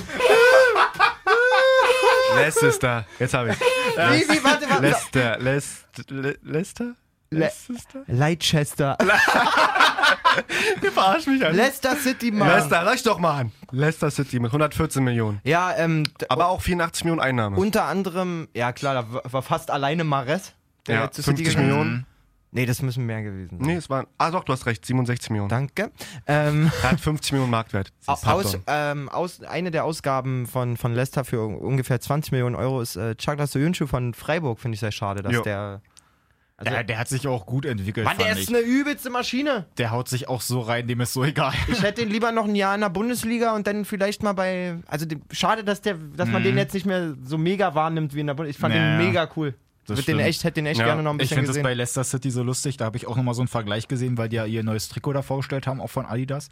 [2.37, 3.05] Leicester.
[3.19, 3.61] Jetzt habe ich.
[3.61, 4.83] Wie, wie, warte, warte.
[4.83, 5.39] Leicester.
[5.39, 6.03] Leicester.
[6.09, 6.85] Le Leicester?
[7.33, 8.05] Le- Leicester?
[8.07, 8.99] Leicester.
[10.83, 11.55] Ihr verarscht mich an.
[11.57, 12.49] Leicester City, Mann.
[12.49, 13.53] Leicester, ich doch mal an.
[13.73, 15.41] Leicester City mit 114 Millionen.
[15.45, 17.57] Ja, ähm, Aber auch 84 Millionen Einnahme.
[17.57, 20.53] unter anderem, ja klar, da war fast alleine Mares.
[20.87, 21.75] Der ja, jetzt zu City 50 gegangen ist.
[21.77, 22.07] Millionen.
[22.53, 23.67] Nee, das müssen mehr gewesen sein.
[23.69, 24.07] Nee, es waren.
[24.19, 24.85] Ah, doch, du hast recht.
[24.85, 25.49] 67 Millionen.
[25.51, 25.93] Danke.
[26.27, 27.93] Ähm, Er hat 50 Millionen Marktwert.
[28.07, 32.81] Aus, ähm, aus, eine der Ausgaben von, von Leicester für un- ungefähr 20 Millionen Euro
[32.81, 35.43] ist äh, Chagla Soyuncu von Freiburg, finde ich sehr schade, dass Jo.
[35.43, 35.81] der
[36.57, 38.49] Also, der, der hat sich auch gut entwickelt, Mann, der ist ich.
[38.49, 39.67] eine übelste Maschine.
[39.79, 41.53] Der haut sich auch so rein, dem ist so egal.
[41.69, 44.77] Ich hätte ihn lieber noch ein Jahr in der Bundesliga und dann vielleicht mal bei.
[44.89, 48.21] Also die- schade, dass der, dass man den jetzt nicht mehr so mega wahrnimmt wie
[48.21, 48.57] in der Bundesliga.
[48.57, 49.55] Ich fand Naja, den mega cool.
[49.95, 51.75] Das den echt, hätte den echt Ja, gerne noch ein Ich bisschen finde das bei
[51.75, 52.77] Leicester City so lustig.
[52.77, 55.13] Da habe ich auch nochmal so einen Vergleich gesehen, weil die ja ihr neues Trikot
[55.13, 56.49] da vorgestellt haben, auch von Adidas.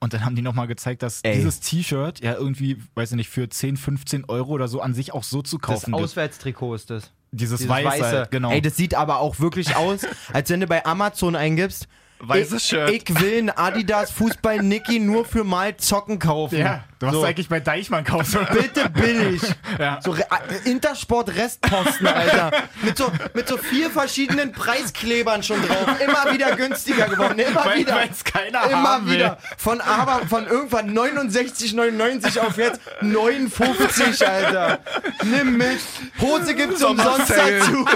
[0.00, 1.34] Und dann haben die nochmal gezeigt, dass Ey.
[1.34, 5.12] dieses T-Shirt ja irgendwie, weiß ich nicht, für 10, 15 Euro oder so an sich
[5.12, 6.04] auch so zu das kaufen gibt.
[6.04, 7.10] Auswärtstrikot ist das.
[7.32, 8.16] Dieses, Dieses weiße, weiße.
[8.18, 8.50] halt, genau.
[8.50, 10.00] Ey, das sieht aber auch wirklich aus,
[10.32, 11.86] als wenn du bei Amazon eingibst.
[12.20, 12.90] Weißes ich, Shirt.
[12.90, 16.58] Ich will ein Adidas Fußball Niki nur für mal zocken kaufen.
[16.58, 17.24] ja, du hast so.
[17.24, 18.36] eigentlich bei Deichmann kaufst.
[18.52, 19.40] Bitte billig.
[19.78, 19.98] Ja.
[20.02, 22.50] So äh, Intersport Restposten, Alter.
[22.82, 25.88] Mit so, mit so vier verschiedenen Preisklebern schon drauf.
[26.00, 27.38] Immer wieder günstiger geworden.
[27.38, 27.98] Immer Weil wieder.
[28.10, 29.14] es keiner Immer haben will.
[29.14, 29.38] wieder.
[29.56, 34.78] Von aber von irgendwann 69,99 auf jetzt 59, Alter.
[35.24, 35.80] Nimm mit.
[36.20, 37.86] Hose gibt's umsonst dazu.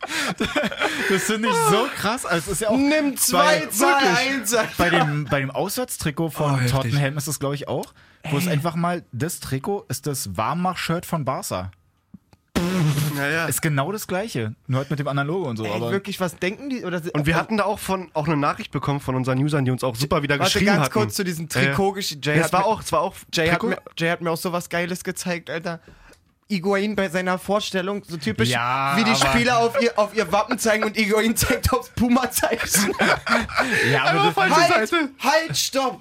[1.08, 2.24] Das finde ich so krass.
[2.26, 4.18] Also es ist ja auch Nimm zwei, Bei- wirklich.
[4.32, 4.56] eins.
[4.78, 6.72] Bei dem, bei dem Auswärtstrikot von Oh, heftig.
[6.72, 7.92] Tottenham ist es, glaube ich, auch.
[8.30, 11.70] Wo es einfach mal, das Trikot ist das Warmmach-Shirt von Barca.
[13.16, 13.46] Naja.
[13.46, 14.54] Ist genau das gleiche.
[14.66, 15.64] Nur halt mit dem anderen Logo und so.
[15.64, 16.84] Ey, aber wirklich, was denken die?
[16.84, 19.70] Oder, Und wir hatten da auch von auch eine Nachricht bekommen von unseren Usern, die
[19.70, 20.92] uns auch super wieder Warte, geschrieben ganz hatten.
[20.92, 21.96] kurz zu diesem Trikot.
[21.98, 24.20] Jay, Ja, hat es war mir- auch, es war auch Jay, hat mir, Jay hat
[24.20, 25.80] mir auch so was Geiles gezeigt, Alter.
[26.50, 30.58] Iguain bei seiner Vorstellung, so typisch, Ja, wie die Spieler auf ihr, auf ihr Wappen
[30.58, 32.92] zeigen und Iguain zeigt aufs Puma-Zeichen.
[33.92, 35.10] ja, aber falsche halt, Seite.
[35.20, 36.00] halt, stopp!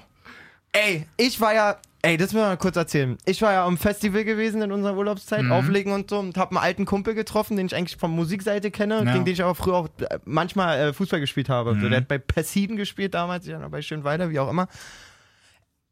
[0.72, 3.18] Ey, ich war ja, ey, das müssen wir mal kurz erzählen.
[3.26, 5.52] Ich war ja am Festival gewesen in unserer Urlaubszeit, Mhm.
[5.52, 9.04] auflegen und so, und hab einen alten Kumpel getroffen, den ich eigentlich von Musikseite kenne,
[9.04, 9.14] Ja.
[9.14, 11.74] gegen den ich aber früher auch äh, manchmal äh, Fußball gespielt habe.
[11.76, 11.82] Mhm.
[11.82, 14.68] So, der hat bei Persiden gespielt damals, ja, bei Schönweiler, wie auch immer.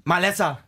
[0.03, 0.59] Malessa,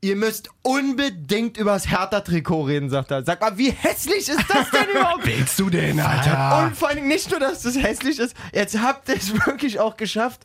[0.00, 3.24] ihr müsst unbedingt über das Hertha-Trikot reden, sagt er.
[3.24, 5.26] Sag mal, wie hässlich ist das denn überhaupt?
[5.26, 6.66] willst du denn, Alter?
[6.66, 9.96] Und vor allem nicht nur, dass das hässlich ist, jetzt habt ihr es wirklich auch
[9.96, 10.42] geschafft,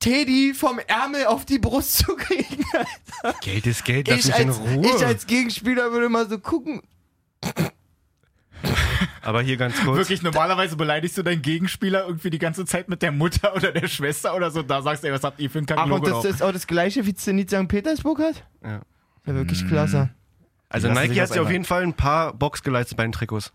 [0.00, 2.64] Teddy vom Ärmel auf die Brust zu kriegen.
[3.42, 4.86] Geld ist Geld, lass Ich mich in als, Ruhe.
[4.96, 6.80] ich als Gegenspieler würde mal so gucken.
[9.22, 9.96] Aber hier ganz kurz.
[9.98, 13.88] wirklich normalerweise beleidigst du deinen Gegenspieler irgendwie die ganze Zeit mit der Mutter oder der
[13.88, 14.62] Schwester oder so.
[14.62, 16.52] Da sagst du, ey, was habt ihr für ein Ach, Kacklogo und das ist auch
[16.52, 17.68] das gleiche, wie Zenit St.
[17.68, 18.44] Petersburg hat?
[18.62, 18.80] Ja.
[19.26, 20.10] Ja, wirklich klasse.
[20.68, 23.52] Also Nike hat sich auf jeden Fall ein paar Box geleistet bei den Trikots.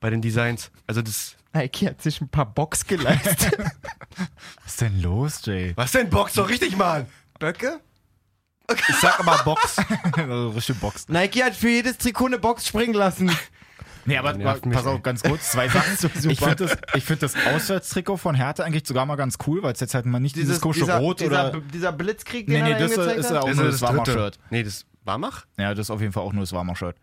[0.00, 0.70] Bei den Designs.
[0.86, 1.36] Also das.
[1.52, 3.58] Nike hat sich ein paar Box geleistet.
[4.62, 5.72] Was ist denn los, Jay?
[5.76, 6.34] Was denn Box?
[6.34, 7.06] Doch richtig, Mann!
[7.38, 7.80] Böcke?
[8.70, 9.76] Ich sag aber Box.
[10.12, 11.08] also, richtig Box.
[11.08, 13.30] Nike hat für jedes Trikot eine Box springen lassen.
[14.06, 15.00] Nee, aber pass auf, ey.
[15.02, 15.96] ganz kurz, zwei Sachen.
[15.96, 16.30] So super.
[16.32, 19.72] ich finde das, ich find das Auswärtstrikot von Hertha eigentlich sogar mal ganz cool, weil
[19.72, 21.60] es jetzt halt mal nicht dieses, komische dieser, Rot dieser, oder...
[21.72, 23.34] dieser Blitzkrieg, den Nee, nee, er da das ist hat.
[23.34, 23.82] ja auch Das nur das.
[23.82, 24.38] Warmer-Shirt.
[24.50, 25.44] Nee, das Warmach?
[25.58, 26.96] Ja, das ist auf jeden Fall auch nur das Warmer-Shirt.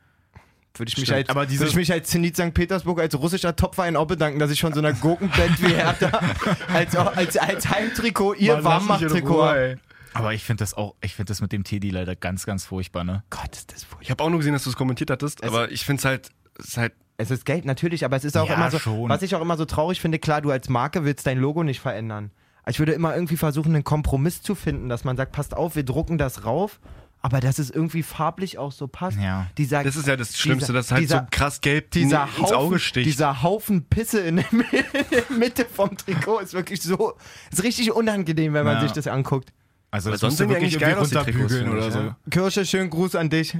[0.75, 1.17] Würde ich mich Stimmt.
[1.19, 2.51] als, Aber würde dieses- ich mich als Zenit St.
[2.53, 6.09] Petersburg als russischer Topverein auch bedanken, dass ich schon so einer Gurkenband wie Hertha
[6.73, 9.77] als, als, als Heimtrikot ihr Warmmacht-Trikot habe.
[10.15, 13.03] Aber ich finde das auch, ich finde das mit dem Teddy leider ganz, ganz furchtbar,
[13.03, 13.23] ne?
[13.29, 14.01] Gott, ist das furchtbar.
[14.01, 16.29] Ich habe auch nur gesehen, dass du es kommentiert hattest, aber ich finde es halt,
[16.57, 16.93] ist halt.
[17.17, 19.07] Es ist Geld, natürlich, aber es ist auch Ja, immer so, schon.
[19.07, 21.79] was ich auch immer so traurig finde, klar, du als Marke willst dein Logo nicht
[21.79, 22.31] verändern.
[22.67, 25.83] Ich würde immer irgendwie versuchen, einen Kompromiss zu finden, dass man sagt, passt auf, wir
[25.83, 26.79] drucken das rauf,
[27.21, 29.17] aber dass es irgendwie farblich auch so passt.
[29.19, 29.45] Ja.
[29.59, 32.55] Dieser, Das ist ja das Schlimmste, dass halt dieser, so krass gelb dieser ins Haufen,
[32.55, 33.05] Auge sticht.
[33.05, 34.63] Dieser Haufen Pisse in der, Mi-
[34.93, 37.13] in der Mitte vom Trikot ist wirklich so,
[37.51, 38.81] ist richtig unangenehm, wenn man Ja.
[38.81, 39.53] sich das anguckt.
[39.91, 41.99] Also das sonst sind wirklich eigentlich geil aus, Trikots, oder so.
[41.99, 42.17] ja.
[42.31, 43.55] Kirsche, schönen Gruß an dich.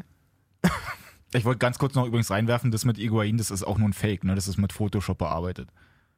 [1.33, 3.93] Ich wollte ganz kurz noch übrigens reinwerfen, das mit Iguain, das ist auch nur ein
[3.93, 4.35] Fake, ne?
[4.35, 5.69] Das ist mit Photoshop bearbeitet.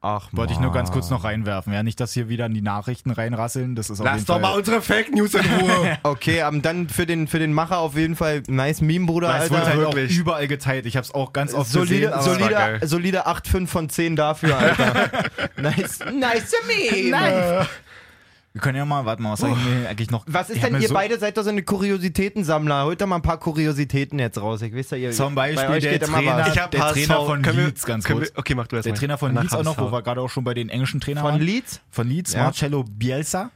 [0.08, 1.74] Ach, Wollte ich nur ganz kurz noch reinwerfen.
[1.74, 3.74] Ja, nicht, dass hier wieder in die Nachrichten reinrasseln.
[3.74, 4.42] Das ist auf Lass jeden doch Fall.
[4.44, 5.98] mal unsere Fake News in Ruhe.
[6.04, 9.42] Okay, aber dann für den, für den Macher auf jeden Fall nice Meme, Bruder, Weil
[9.44, 10.16] es halt auch wirklich.
[10.16, 10.86] überall geteilt.
[10.86, 12.22] Ich habe es auch ganz oft Solide, gesehen.
[12.22, 15.10] solide, solide 8,5 von 10 dafür, Alter.
[15.58, 17.10] nice, nice Meme.
[17.10, 17.68] Nice.
[18.56, 20.24] Wir können ja mal, warte mal, was sag ich mir eigentlich noch?
[20.30, 22.86] Was ist denn, ihr so, beide seid doch so eine Kuriositätensammler.
[22.86, 24.62] Holt doch mal ein paar Kuriositäten jetzt raus.
[24.62, 26.48] Ich weiß ja, ihr, Zum bei Beispiel euch der Trainer-.
[26.48, 26.94] Ich hab Der HSV.
[27.06, 28.32] Trainer von Können wir- Leeds, ganz können kurz.
[28.34, 28.98] Wir, okay, mach du erst Der mal.
[29.00, 31.24] Trainer von Nach Leeds auch noch, wo wir gerade auch schon bei den englischen Trainern
[31.26, 31.42] Von waren.
[31.42, 31.82] Leeds?
[31.92, 32.44] Von Leeds, Ja.
[32.44, 33.52] Marcello Bielsa.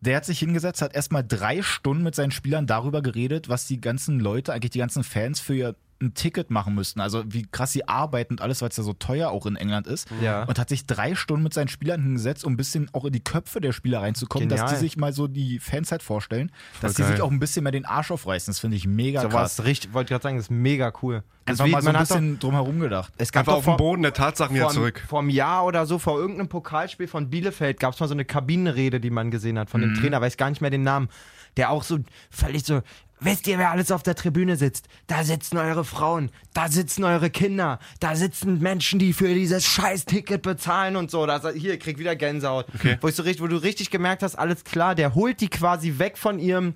[0.00, 3.80] Der hat sich hingesetzt, hat erstmal drei Stunden mit seinen Spielern darüber geredet, was die
[3.80, 7.00] ganzen Leute, eigentlich die ganzen Fans für ihr ein Ticket machen müssten.
[7.00, 9.86] Also wie krass sie arbeiten und alles, weil es ja so teuer auch in England
[9.86, 10.08] ist.
[10.22, 10.44] Ja.
[10.44, 13.22] Und hat sich drei Stunden mit seinen Spielern hingesetzt, um ein bisschen auch in die
[13.22, 14.74] Köpfe der Spieler reinzukommen, dass Genial.
[14.76, 17.12] die sich mal so die Fans halt vorstellen, dass die geil.
[17.12, 18.50] sich auch ein bisschen mehr den Arsch aufreißen.
[18.52, 19.58] Das finde ich mega So krass.
[19.58, 21.22] was richtig, wollte gerade sagen, das ist mega cool.
[21.44, 23.12] Einfach wie- mal so ein man hat doch- bisschen drumherum gedacht.
[23.18, 25.02] Es gab Einfach auf vor, Boden der Tatsachen wieder vor, zurück.
[25.06, 28.24] vor einem Jahr oder so, vor irgendeinem Pokalspiel von Bielefeld, gab es mal so eine
[28.24, 29.94] Kabinenrede, die man gesehen hat von Mhm.
[29.94, 31.08] dem Trainer, weiß gar nicht mehr den Namen,
[31.56, 31.98] der auch so
[32.30, 32.80] völlig so
[33.20, 34.88] wisst ihr, wer alles auf der Tribüne sitzt?
[35.06, 40.04] Da sitzen eure Frauen, da sitzen eure Kinder, da sitzen Menschen, die für dieses scheiß
[40.06, 41.26] Ticket bezahlen und so.
[41.26, 42.66] Das, hier, krieg wieder Gänsehaut.
[42.74, 42.98] Okay.
[43.00, 45.98] Wo, ich so richtig, wo du richtig gemerkt hast, alles klar, der holt die quasi
[45.98, 46.74] weg von ihrem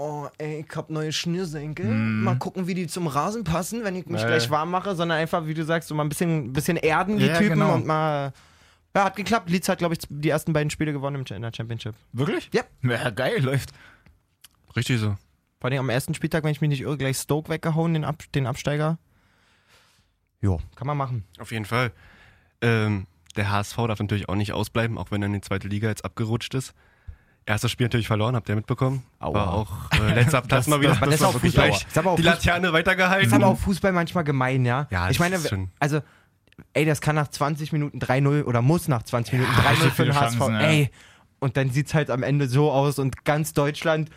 [0.00, 1.86] Oh, ey, ich hab neue Schnürsenkel.
[1.86, 4.26] Mal gucken, wie die zum Rasen passen, wenn ich mich Äh.
[4.28, 7.26] gleich warm mache, sondern einfach, wie du sagst, so mal ein bisschen, bisschen erden, die
[7.26, 7.74] Ja, Typen genau.
[7.74, 8.32] und mal.
[8.94, 9.50] Ja, hat geklappt.
[9.50, 11.94] Leeds hat, glaube ich, die ersten beiden Spiele gewonnen im- in der Championship.
[12.12, 12.48] Wirklich?
[12.54, 12.62] Ja.
[12.82, 13.70] Ja, geil, läuft.
[14.78, 15.16] Richtig so.
[15.60, 18.22] Vor allem am ersten Spieltag, wenn ich mich nicht irre, gleich Stoke weggehauen, den, Ab
[18.34, 18.98] den Absteiger.
[20.40, 21.24] Jo, kann man machen.
[21.40, 21.90] Auf jeden Fall.
[22.62, 25.88] Ähm, der HSV darf natürlich auch nicht ausbleiben, auch wenn er in die zweite Liga
[25.88, 26.74] jetzt abgerutscht ist.
[27.46, 29.02] Erstes Spiel natürlich verloren, habt ihr mitbekommen?
[29.20, 29.34] Aua.
[29.34, 30.90] War auch äh, letzter Platz mal wieder.
[30.90, 31.70] das- das ist auch Fußball.
[31.70, 32.22] auch die.
[32.22, 33.26] Laterne weitergehalten.
[33.26, 34.86] Ist aber auch Fußball manchmal gemein, ja?
[34.90, 36.00] Ja, ich das meine, also,
[36.74, 40.04] ey, das kann nach 20 Minuten 3-0 oder muss nach 20 Minuten 3-0 richtig für
[40.04, 40.38] den HSV.
[40.38, 40.60] Chancen, ja.
[40.60, 40.90] Ey,
[41.40, 44.10] und dann sieht's halt am Ende so aus und ganz Deutschland.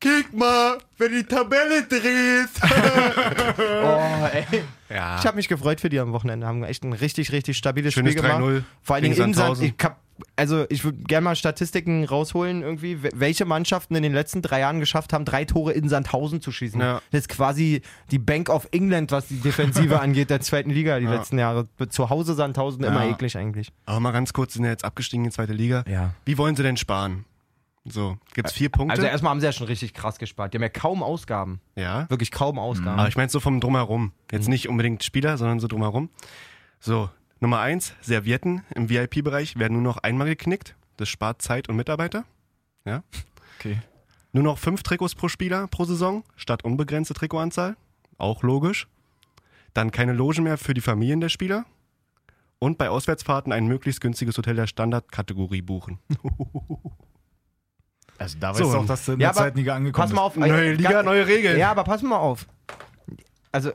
[0.00, 2.60] Kick mal, wenn die Tabelle drehst.
[3.58, 4.62] oh, ey.
[4.90, 5.18] ja.
[5.18, 6.46] Ich habe mich gefreut für die am Wochenende.
[6.46, 8.40] Haben echt ein richtig, richtig stabiles Schönes Spiel gemacht.
[8.42, 9.64] 3-0 Vor allen Dingen in Sand, Sandhausen.
[9.66, 9.98] ich hab,
[10.36, 14.78] also ich würde gerne mal Statistiken rausholen irgendwie, welche Mannschaften in den letzten drei Jahren
[14.78, 16.80] geschafft haben, drei Tore in Sandhausen zu schießen.
[16.80, 17.00] Ja.
[17.10, 17.80] Das ist quasi
[18.10, 21.14] die Bank of England, was die Defensive angeht, der zweiten Liga die Ja.
[21.14, 21.66] letzten Jahre.
[21.88, 23.72] Zu Hause Sandhausen immer eklig eigentlich.
[23.86, 25.82] Aber mal ganz kurz, sind ja jetzt abgestiegen in die zweite Liga.
[25.88, 26.10] Ja.
[26.26, 27.24] Wie wollen sie denn sparen?
[27.86, 28.94] So, gibt's vier Punkte?
[28.94, 30.52] Also erstmal haben sie ja schon richtig krass gespart.
[30.54, 31.60] Die haben ja kaum Ausgaben.
[31.76, 32.08] ja.
[32.08, 32.98] Wirklich kaum Ausgaben.
[32.98, 34.12] Aber ich meine so vom Drumherum.
[34.32, 36.08] Jetzt nicht unbedingt Spieler, sondern so drumherum.
[36.80, 40.74] So, Nummer eins, Servietten im VIP-Bereich werden nur noch einmal geknickt.
[40.96, 42.24] Das spart Zeit und Mitarbeiter.
[42.86, 43.02] Ja.
[43.58, 43.78] Okay.
[44.32, 47.76] Nur noch fünf Trikots pro Spieler pro Saison, statt unbegrenzte Trikotanzahl.
[48.16, 48.88] Auch logisch.
[49.74, 51.66] Dann keine Logen mehr für die Familien der Spieler.
[52.58, 55.98] Und bei Auswärtsfahrten ein möglichst günstiges Hotel der Standardkategorie buchen.
[58.24, 60.14] Also da So, weißt du auch, dass du in ja, der zweiten Liga angekommen Pass
[60.14, 60.36] mal auf.
[60.36, 61.58] Neue äh, Liga, ga- neue Regeln.
[61.58, 62.46] Ja, aber pass mal auf.
[63.52, 63.70] Also,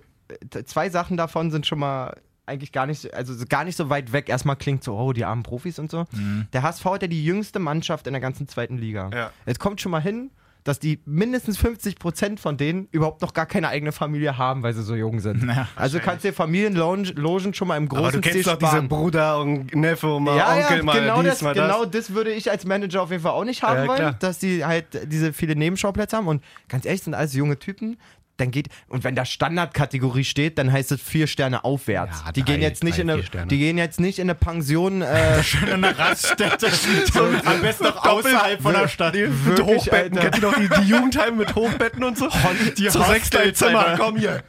[0.54, 3.90] äh, zwei Sachen davon sind schon mal eigentlich gar nicht, also so gar nicht so
[3.90, 4.28] weit weg.
[4.28, 6.06] Erstmal klingt so, oh, die armen Profis und so.
[6.52, 9.12] Der HSV hat ja die jüngste Mannschaft in der ganzen zweiten Liga.
[9.14, 9.32] Ja.
[9.46, 10.32] Jetzt kommt schon mal hin,
[10.64, 14.74] dass die mindestens 50 Prozent von denen überhaupt noch gar keine eigene Familie haben, weil
[14.74, 15.44] sie so jung sind.
[15.50, 18.82] Ja, also kannst dir Familienlogen schon mal im großen Aber du kennst doch diese.
[18.84, 22.08] Bruder und Neffe, mal Ja, Onkel, ja, mal genau, dies, das, mal genau das.
[22.08, 24.66] das würde ich als Manager auf jeden Fall auch nicht haben Ja, wollen, dass die
[24.66, 26.28] halt diese viele Nebenschauplätze haben.
[26.28, 27.98] Und ganz ehrlich, sind alles junge Typen.
[28.40, 32.24] Dann geht, und wenn da Standardkategorie steht, dann heißt es vier Sterne aufwärts.
[32.26, 34.36] Ja, die drei- gehen jetzt nicht drei, in eine, die gehen jetzt nicht in eine
[34.36, 35.02] Pension.
[35.02, 36.70] Äh, in einer Raststätte.
[37.14, 39.14] so, am besten noch außerhalb von der Stadt.
[39.14, 40.18] Mit Wirklich, Hochbetten.
[40.18, 40.30] Alter.
[40.32, 42.30] Kennt ihr noch die, die Jugendheime mit Hochbetten und so?
[42.78, 44.44] die Zu sechs Zimmer, komm hier.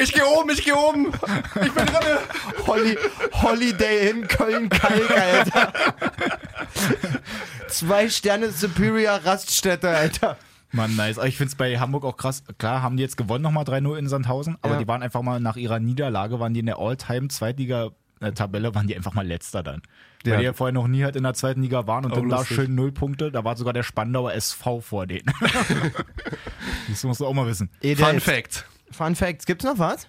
[0.00, 1.08] Ich geh oben, ich geh oben.
[1.64, 2.18] Ich bin drin.
[2.66, 2.98] Holly,
[3.32, 5.72] Holiday in Köln-Kalk, Alter.
[7.68, 10.36] Zwei Sterne Superior Raststätte, Alter.
[10.72, 11.18] Mann, nice.
[11.24, 12.44] Ich finde es bei Hamburg auch krass.
[12.58, 14.78] Klar, haben die jetzt gewonnen nochmal 3-0 in Sandhausen, aber Ja.
[14.80, 19.14] die waren einfach mal nach ihrer Niederlage, waren die in der All-Time-Zweitliga-Tabelle, waren die einfach
[19.14, 19.82] mal letzter dann.
[20.24, 20.32] Ja.
[20.32, 22.28] Weil die ja vorher noch nie halt in der zweiten Liga waren und Oh, dann
[22.28, 23.32] da schön null Punkte.
[23.32, 25.24] Da war sogar der Spandauer SV vor denen.
[26.88, 27.70] das musst du auch mal wissen.
[27.96, 28.66] Fun Fact.
[28.90, 29.46] Fun Facts.
[29.46, 30.08] Gibt's noch was?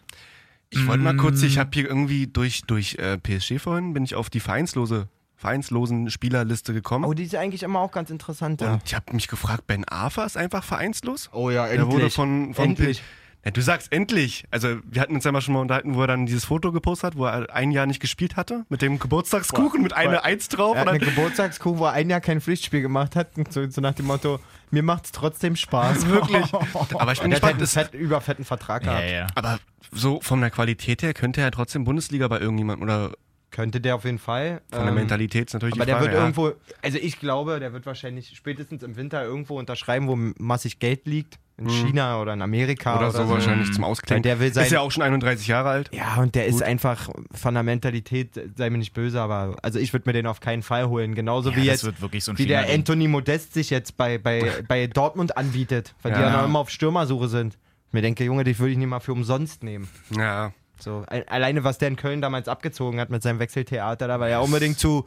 [0.70, 4.16] Ich wollte mal kurz, ich habe hier irgendwie durch, durch äh, PSG vorhin, bin ich
[4.16, 5.10] auf die vereinslose,
[5.42, 7.06] vereinslosen Spielerliste gekommen.
[7.06, 8.62] Oh, die ist eigentlich immer auch ganz interessant.
[8.62, 8.74] Ja.
[8.74, 11.30] Und ich habe mich gefragt, Ben Afer ist einfach vereinslos?
[11.34, 13.02] Oh ja, Der wurde von, von Endlich.
[13.44, 14.46] Ja, du sagst endlich.
[14.52, 17.08] Also, wir hatten uns ja mal schon mal unterhalten, wo er dann dieses Foto gepostet
[17.08, 20.76] hat, wo er ein Jahr nicht gespielt hatte, mit dem Geburtstagskuchen mit einer Eins drauf.
[20.76, 23.52] Er hat Und eine dann, Geburtstagskuh, wo er ein Jahr kein Pflichtspiel gemacht hat, und
[23.52, 26.08] so, so nach dem Motto, mir macht's trotzdem Spaß.
[26.08, 26.54] wirklich.
[27.00, 27.62] Aber ich bin er hat gespannt.
[27.62, 29.10] einen fett, überfetten Vertrag gehabt.
[29.10, 29.26] ja.
[29.34, 29.58] aber
[29.92, 33.12] so von der Qualität her könnte er trotzdem Bundesliga bei irgendjemandem oder
[33.52, 34.62] Könnte der auf jeden Fall.
[34.72, 36.06] von der Ähm, Mentalität ist natürlich Aber die der Frage.
[36.12, 36.22] wird ja.
[36.22, 41.06] irgendwo, also ich glaube, der wird wahrscheinlich spätestens im Winter irgendwo unterschreiben, wo massig Geld
[41.06, 41.38] liegt.
[41.58, 44.24] In China oder in Amerika oder, oder, so, wahrscheinlich zum Ausklingen.
[44.24, 45.92] Der will sein- ist ja auch schon 31 Jahre alt.
[45.94, 49.94] Ja, und der ist einfach von der Mentalität, sei mir nicht böse, aber also ich
[49.94, 51.14] würde mir den auf keinen Fall holen.
[51.14, 52.68] Genauso Ja, wie das jetzt, wird wirklich so ein wie der.
[52.74, 56.30] Anthony Modest sich jetzt bei, bei, bei Dortmund anbietet, weil die Ja.
[56.32, 57.60] ja noch immer auf Stürmersuche sind.
[57.90, 59.88] Ich mir denke, Junge, dich würde ich nicht mal für umsonst nehmen.
[60.18, 60.54] Ja.
[60.82, 64.42] So, alleine was der in Köln damals abgezogen hat mit seinem Wechseltheater, da war er
[64.42, 65.06] unbedingt zu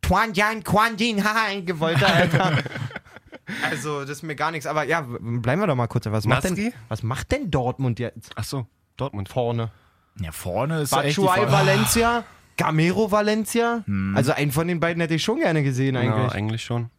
[0.00, 2.58] Tuan Jan Quan Din Haha gewollt, Alter.
[3.70, 4.66] also, das ist mir gar nichts.
[4.66, 6.06] Aber ja, bleiben wir doch mal kurz.
[6.06, 9.28] Was macht, denn, was macht denn Dortmund jetzt Ach so, Dortmund.
[9.28, 9.70] vorne?
[10.20, 11.52] Ja, vorne ist echt die Batshuayi Frage.
[11.52, 12.24] Valencia?
[12.56, 13.84] Gamero Valencia?
[14.14, 16.32] Also einen von den beiden hätte ich schon gerne gesehen Ja, eigentlich.
[16.32, 16.90] eigentlich schon.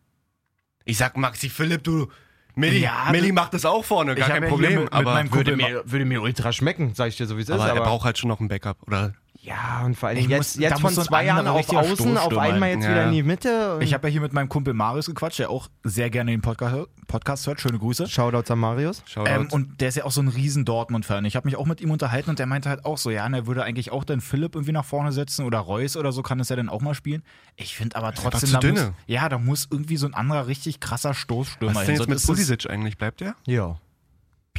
[0.86, 2.08] Ich sag Maxi Philipp, du.
[2.56, 4.84] Milli, Ja, Milli du- macht das auch vorne, gar kein ja Problem.
[4.84, 7.56] mit aber würde, mir, würde mir ultra schmecken, sag ich dir so wie es ist.
[7.56, 8.78] Aber er braucht halt schon noch ein Backup.
[8.86, 9.14] Oder
[9.46, 12.42] Ja, und vor allem Ich jetzt, muss- jetzt von zwei Jahren auf außen, auf Stoßstürmer
[12.42, 12.80] einmal hin.
[12.80, 12.92] jetzt Ja.
[12.92, 13.76] wieder in die Mitte.
[13.76, 16.40] und- Ich habe ja hier mit meinem Kumpel Marius gequatscht, der auch sehr gerne den
[16.40, 17.60] Podcast, Podcast hört.
[17.60, 18.08] Schöne Grüße.
[18.08, 19.04] Shoutouts an Marius.
[19.06, 19.30] Shoutout.
[19.30, 21.26] Ähm, und der ist ja auch so ein riesen Dortmund-Fan.
[21.26, 23.34] Ich habe mich auch mit ihm unterhalten und der meinte halt auch so, ja, und
[23.34, 26.40] er würde eigentlich auch dann Philipp irgendwie nach vorne setzen oder Reus oder so kann
[26.40, 27.22] es ja dann auch mal spielen.
[27.58, 28.80] Ich finde aber trotzdem, da dünne.
[28.82, 32.02] muss, ja, da muss irgendwie so ein anderer richtig krasser Stoßstürmer Was ist denn hin.
[32.02, 32.98] jetzt mit das ist Pulisic eigentlich?
[32.98, 33.36] Bleibt der?
[33.46, 33.76] Ja.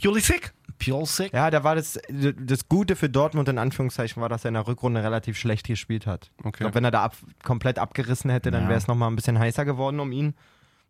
[0.01, 0.53] Pulisic?
[0.79, 1.33] Pulisic?
[1.33, 4.67] Ja, da war das, das Gute für Dortmund in Anführungszeichen war, dass er in der
[4.67, 6.31] Rückrunde relativ schlecht gespielt hat.
[6.41, 6.59] Ich Okay.
[6.59, 8.69] glaube, wenn er da ab, komplett abgerissen hätte, dann Ja.
[8.69, 10.35] wäre es nochmal ein bisschen heißer geworden um ihn.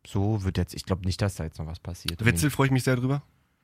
[0.06, 2.20] So wird jetzt, ich glaube nicht, dass da jetzt noch was passiert.
[2.20, 3.22] um Witzel freue ich mich sehr drüber.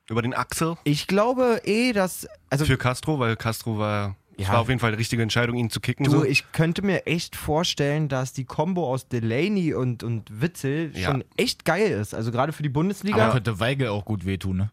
[0.08, 4.54] Über den Axel Ich glaube eh, dass, also für Castro, weil Castro war, es Ja.
[4.54, 6.04] war auf jeden Fall die richtige Entscheidung, ihn zu kicken.
[6.04, 6.24] du, so.
[6.24, 11.10] ich könnte mir echt vorstellen, dass die Kombo aus Delaney und, und Witzel Ja.
[11.10, 12.14] schon echt geil ist.
[12.14, 13.22] Also gerade für die Bundesliga.
[13.24, 14.70] Aber könnte Weigel auch gut wehtun, ne?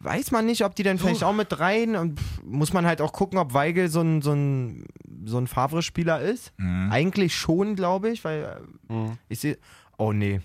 [0.00, 3.00] Weiß man nicht, ob die dann vielleicht auch mit rein und pff, muss man halt
[3.00, 4.84] auch gucken, ob Weigel so ein, so ein,
[5.24, 6.52] so ein Favre-Spieler ist.
[6.56, 6.90] Mhm.
[6.90, 8.44] Eigentlich schon, glaube ich, weil
[8.88, 9.18] äh, Mhm.
[9.28, 9.58] ich sehe.
[9.98, 10.40] Oh nee.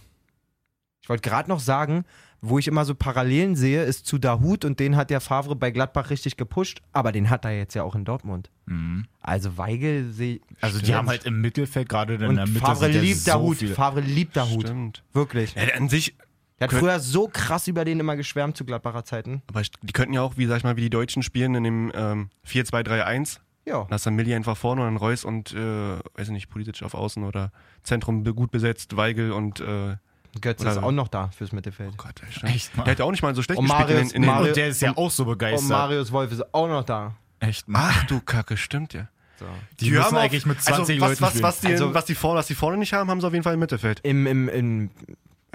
[1.02, 2.04] Ich wollte gerade noch sagen,
[2.41, 5.72] wo ich immer so Parallelen sehe, ist zu Dahut und den hat der Favre bei
[5.72, 8.50] Gladbach richtig gepusht, aber den hat er jetzt ja auch in Dortmund.
[8.65, 9.06] Mhm.
[9.22, 10.98] Also Weigel sehe Also die Stimmt.
[10.98, 13.58] haben halt im Mittelfeld gerade in der Mitte Favre liebt so Dahut.
[13.70, 14.63] Favre liebt Dahut.
[14.65, 15.04] Stimmt.
[15.13, 15.56] Wirklich.
[15.56, 16.15] Ja, an sich,
[16.60, 19.41] Der hat früher so krass über den immer geschwärmt zu Gladbacher Zeiten.
[19.48, 21.63] aber ich- die könnten ja auch, wie sag ich mal, wie die Deutschen spielen in
[21.63, 23.39] dem ähm, 4-2-3-1.
[23.65, 23.86] Ja.
[23.89, 26.84] Da ist dann Milli einfach vorne und dann Reus und, äh, weiß ich nicht, politisch
[26.84, 27.52] auf Außen oder
[27.84, 29.96] Zentrum be- gut besetzt, Weigel und, äh,
[30.41, 31.91] Götze Oder- ist auch noch da fürs Mittelfeld.
[31.94, 32.54] oh Gott, ey, stimmt.
[32.54, 32.84] Echt mal.
[32.84, 34.56] Der hat ja auch nicht mal so schlecht Und gespielt Marius- in, den- in Und
[34.58, 35.70] der ist ja auch so Und begeistert.
[35.70, 37.15] Marius Wolf ist auch noch da.
[37.39, 37.89] Echt mal.
[37.94, 39.08] Ach du Kacke, stimmt ja.
[39.39, 39.46] So.
[39.80, 41.44] Die müssen haben auf- eigentlich mit 20 also, was, Leuten was, spielen.
[41.44, 43.44] was, die, Also- was, die vorne, was die vorne nicht haben, haben sie auf jeden
[43.44, 44.00] Fall im Mittelfeld.
[44.04, 44.91] Im, im, im,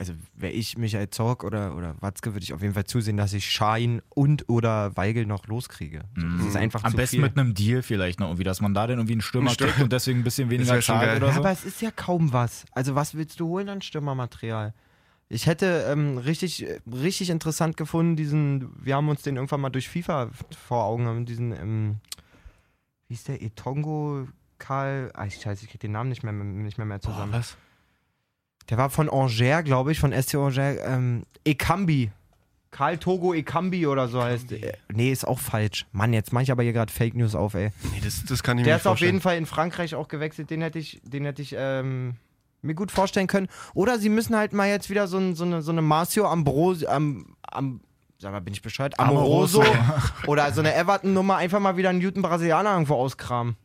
[0.00, 3.34] also wäre ich Michael Zorg oder, oder Watzke, würde ich auf jeden Fall zusehen, dass
[3.34, 6.04] ich Schein und oder Weigel noch loskriege.
[6.16, 7.22] So, Das ist einfach Am zu besten viel.
[7.22, 9.72] mit einem Deal vielleicht noch irgendwie, dass man da dann irgendwie einen Stürmer Ein Stürmer.
[9.72, 11.16] kriegt und deswegen ein bisschen weniger zahlt geil.
[11.18, 11.40] oder ja, so.
[11.40, 12.64] aber es ist ja kaum was.
[12.72, 14.72] Also was willst du holen an Stürmermaterial?
[15.28, 19.88] Ich hätte ähm, richtig, richtig interessant gefunden, diesen, wir haben uns den irgendwann mal durch
[19.88, 20.30] FIFA
[20.66, 21.96] vor Augen, haben diesen, ähm,
[23.06, 24.26] wie ist der, Etongo
[24.58, 27.32] Karl, ah, ich scheiße, ich krieg den Namen nicht mehr, nicht mehr, mehr zusammen.
[27.32, 27.56] was?
[28.70, 30.78] Der war von Angers, glaube ich, von SC Angers.
[30.84, 32.10] Ähm, Ekambi.
[32.70, 34.52] Karl Togo Ekambi oder so heißt.
[34.52, 35.86] Äh, nee, ist auch falsch.
[35.90, 37.72] Mann, jetzt mache ich aber hier gerade Fake News auf, ey.
[37.92, 39.08] Nee, das, das kann ich Der mir ist nicht auf vorstellen.
[39.14, 40.50] jeden Fall in Frankreich auch gewechselt.
[40.50, 42.14] Den hätte ich, den hätte ich ähm,
[42.62, 43.48] mir gut vorstellen können.
[43.74, 46.88] Oder sie müssen halt mal jetzt wieder so, ein, so eine, so eine Marcio Ambrosio,
[46.88, 47.80] am, am,
[48.18, 48.98] sag mal, bin ich Bescheid?
[49.00, 49.64] Amoroso.
[50.28, 53.56] oder so eine Everton-Nummer einfach mal wieder einen Newton Brasilianer irgendwo auskramen.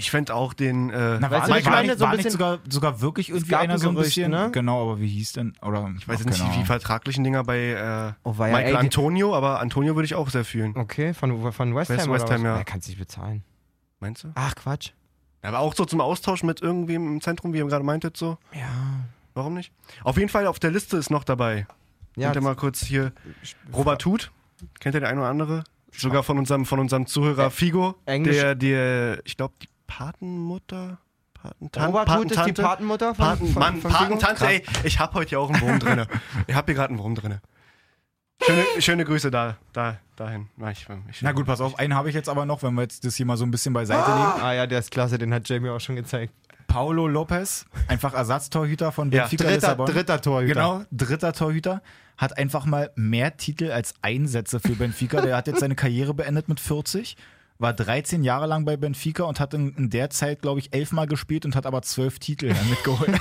[0.00, 0.90] Ich fände auch den.
[0.90, 2.58] Äh, Na, Weißt war, du, war, ich meine, nicht, so ein war nicht bisschen- sogar,
[2.70, 4.30] sogar wirklich irgendwie einer ein so ein Gerücht, bisschen?
[4.30, 4.48] ne?
[4.52, 5.54] Genau, aber wie hieß denn?
[5.60, 9.34] Oder, ich weiß nicht, wie die vertraglichen Dinger bei äh, Oh, war Michael ey, Antonio,
[9.34, 10.76] aber Antonio würde ich auch sehr fühlen.
[10.76, 12.58] Okay, von, von West West- Ham West Ham, ja.
[12.58, 13.42] Er kann es nicht bezahlen.
[13.98, 14.28] Meinst du?
[14.36, 14.90] Ach, Quatsch.
[15.42, 18.38] Aber auch so zum Austausch mit irgendwem im Zentrum, wie ihr gerade meintet, so.
[18.54, 18.68] Ja.
[19.34, 19.72] Warum nicht?
[20.04, 21.66] Auf jeden Fall auf der Liste ist noch dabei.
[22.16, 23.12] Ja, Könnt ihr mal kurz hier.
[23.72, 24.30] Robert Huth.
[24.80, 25.64] Kennt ihr der eine oder andere?
[25.92, 27.94] Sogar von unserem, von unserem Zuhörer Figo.
[28.04, 30.98] Englisch- Der, der, ich glaube, die Patenmutter.
[31.34, 32.52] Patentan Robert Huth ist die?
[32.52, 33.90] Patenmutter von, Paten, von, Mann, von?
[33.90, 34.62] Patentante, ey.
[34.84, 36.06] Ich hab heute ja auch einen Wurm drin.
[36.46, 37.38] Ich hab hier gerade einen Wurm drin.
[38.40, 40.50] Schöne, schöne Grüße da, da, dahin.
[40.56, 42.82] Na, ich, ich, Na gut, pass auf, einen habe ich jetzt aber noch, wenn wir
[42.82, 44.40] jetzt das hier mal so ein bisschen beiseite legen.
[44.40, 46.32] Ah ja, der ist klasse, den hat Jamie auch schon gezeigt.
[46.68, 49.86] Paulo Lopez, einfach Ersatztorhüter von Ja, Benfica Dritter, Lissabon.
[49.86, 50.54] dritter Torhüter.
[50.54, 51.82] Genau, dritter Torhüter.
[52.16, 55.20] Hat einfach mal mehr Titel als Einsätze für Benfica.
[55.20, 57.16] Der hat jetzt seine Karriere beendet mit 40.
[57.60, 61.08] War 13 Jahre lang bei Benfica und hat in, in der Zeit, glaube ich, elfmal
[61.08, 63.10] gespielt und hat aber zwölf Titel dann mitgeholt.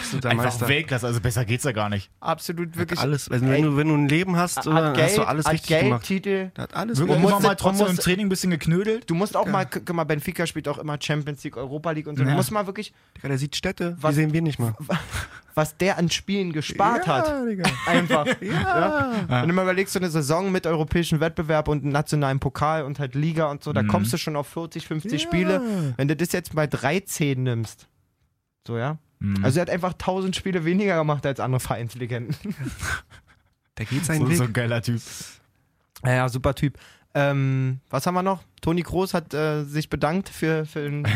[0.00, 0.68] absoluter einfach Meister.
[0.68, 2.10] Weltklasse, also besser geht's ja gar nicht.
[2.20, 3.00] Absolut wirklich.
[3.00, 3.30] Alles.
[3.30, 5.52] Also, wenn, du, wenn du ein Leben hast, hat oder, Geld, hast du alles hat
[5.54, 6.04] richtig Geld, gemacht.
[6.04, 6.50] Titel.
[6.56, 8.50] Der hat alles Wirklich musst immer mal du- trotzdem du im musst- Training ein bisschen
[8.50, 9.08] geknödelt.
[9.08, 12.16] Du musst auch mal, guck mal, Benfica spielt auch immer Champions League, Europa League und
[12.18, 12.22] so.
[12.24, 12.36] Du Ja.
[12.36, 14.74] musst mal wirklich, Digga, der sieht Städte, Was- die sehen wir nicht mal.
[15.56, 17.48] was der an Spielen gespart hat.
[17.48, 17.64] Digga.
[17.86, 18.26] Einfach.
[18.40, 19.12] ja.
[19.26, 23.14] Wenn du mal überlegst, so eine Saison mit europäischen Wettbewerb und nationalen Pokal und halt
[23.14, 25.18] Liga und so, da kommst du schon auf 40, 50 Ja.
[25.18, 25.62] Spiele.
[25.96, 27.88] Wenn du das jetzt bei 13 nimmst,
[28.66, 28.98] so ja.
[29.18, 29.42] Mhm.
[29.42, 32.36] Also er hat einfach 1000 Spiele weniger gemacht als andere Vereinslegenden.
[33.78, 34.36] Der geht seinen so, Weg.
[34.36, 35.00] so ein geiler Typ.
[36.04, 36.78] Ja, ja, super Typ.
[37.14, 38.42] Ähm, was haben wir noch?
[38.60, 41.08] Toni Kroos hat äh, sich bedankt für, für, den-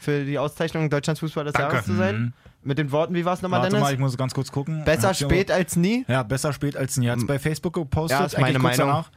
[0.00, 1.72] für die Auszeichnung Deutschlands Fußball des Danke.
[1.74, 2.20] Jahres zu sein.
[2.20, 2.32] Mhm.
[2.64, 3.86] Mit den Worten, wie war es nochmal, Warte Dennis?
[3.88, 4.84] mal, ich muss ganz kurz gucken.
[4.84, 6.04] Besser spät als nie.
[6.08, 7.08] Ja, besser spät als nie.
[7.08, 8.88] Hat es bei Facebook gepostet, Ja, ist meine Meinung.
[8.88, 9.10] danach.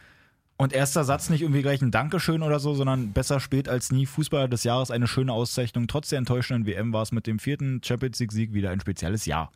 [0.57, 4.05] Und erster Satz nicht irgendwie gleich ein Dankeschön oder so, sondern besser spät als nie.
[4.05, 5.87] Fußballer des Jahres, eine schöne Auszeichnung.
[5.87, 9.51] Trotz der enttäuschenden WM war es mit dem vierten Champions League-Sieg wieder ein spezielles Jahr.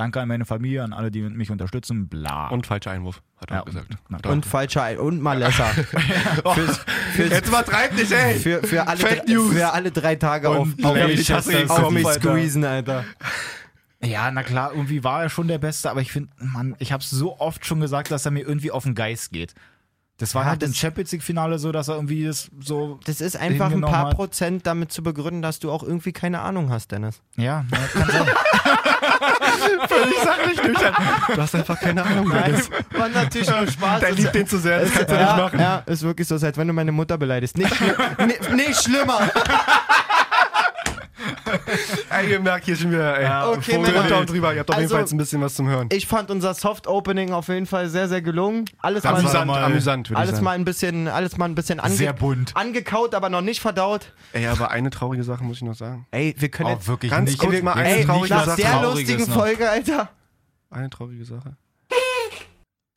[0.00, 2.48] Danke an meine Familie, an alle, die mich unterstützen, bla.
[2.48, 3.88] Und falscher Einwurf, hat er Ja, auch gesagt.
[4.24, 5.64] er Und falscher Ein und Malessa.
[6.54, 6.78] Fürs,
[7.12, 8.38] fürs, Jetzt übertreib nicht, ey!
[8.38, 9.52] für, für, alle, Fake drei- News.
[9.52, 13.04] für alle drei Tage auf, Und auf, Larry mich, Chester auf mich squeezen, Alter.
[14.02, 17.04] Ja, na klar, irgendwie war er schon der Beste, aber ich finde, Mann, ich habe
[17.04, 19.52] so oft schon gesagt, dass er mir irgendwie auf den Geist geht.
[20.16, 23.00] Das war Ja, halt im das- Champions League Finale so, dass er irgendwie das so.
[23.04, 24.16] Das ist einfach ein paar hat.
[24.16, 27.22] Prozent damit zu begründen, dass du auch irgendwie keine Ahnung hast, Dennis.
[27.36, 28.26] Ja, ja kann sein.
[29.88, 30.94] Völlig sachlich nüchtern.
[31.34, 32.70] Du hast einfach keine Ahnung, Dennis.
[32.90, 34.00] war natürlich nur Spaß.
[34.00, 35.58] Der liebt den zu sehr, das kannst du nicht ja, machen.
[35.60, 37.56] ja, ist wirklich so, als wenn du meine Mutter beleidigst.
[37.58, 37.92] Nicht, schli
[38.26, 39.20] ni- nicht schlimmer.
[42.10, 43.24] Ey, ihr merkt hier schon wieder, ey.
[43.24, 44.52] Ja, okay, runter und drüber.
[44.52, 45.88] Ihr habt auf jeden Also- Fall jetzt ein bisschen was zum Hören.
[45.92, 48.64] Ich fand unser Soft-Opening auf jeden Fall sehr, sehr gelungen.
[48.78, 50.44] Alles mal, Amüsant, mal- amüsant, würde ich alles sagen.
[50.44, 52.56] mal ein bisschen, alles mal ein bisschen ange Sehr bunt.
[52.56, 54.12] angekaut, aber noch nicht verdaut.
[54.32, 56.06] Ey, aber eine traurige Sache muss ich noch sagen.
[56.10, 57.38] Ey, wir können Auch jetzt wirklich Ganz nicht.
[57.40, 58.56] kurz wir- mal eine Ey, traurige nach Sache.
[58.62, 59.36] der Trauriges lustigen noch.
[59.40, 60.08] Folge, Alter.
[60.70, 61.56] Eine traurige Sache.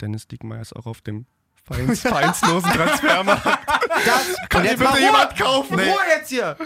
[0.02, 1.26] Dennis Diekmeyer ist auch auf dem
[1.64, 3.46] Vereins vereinslosen Transfermarkt.
[3.46, 5.76] Das Kann hier jetzt mal bitte jemand kaufen?
[5.80, 6.58] Ruhe jetzt hier.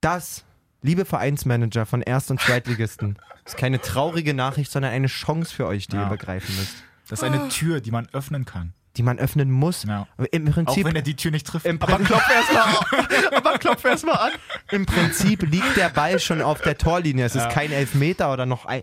[0.00, 0.44] Das,
[0.82, 5.86] liebe Vereinsmanager von Erst- und Zweitligisten, ist keine traurige Nachricht, sondern eine Chance für euch,
[5.88, 6.04] die Ja.
[6.04, 6.74] ihr begreifen müsst.
[7.08, 8.72] Das ist eine Tür, die man öffnen kann.
[8.96, 9.84] Die man öffnen muss.
[9.84, 10.06] Ja.
[10.18, 11.64] Aber Im Auch Prinzip, wenn er die Tür nicht trifft.
[11.66, 14.32] im, Aber klopf erstmal aber klopf erst mal an.
[14.70, 17.24] im Prinzip liegt der Ball schon auf der Torlinie.
[17.24, 17.48] Es ist Ja.
[17.48, 18.82] kein Elfmeter oder noch ein.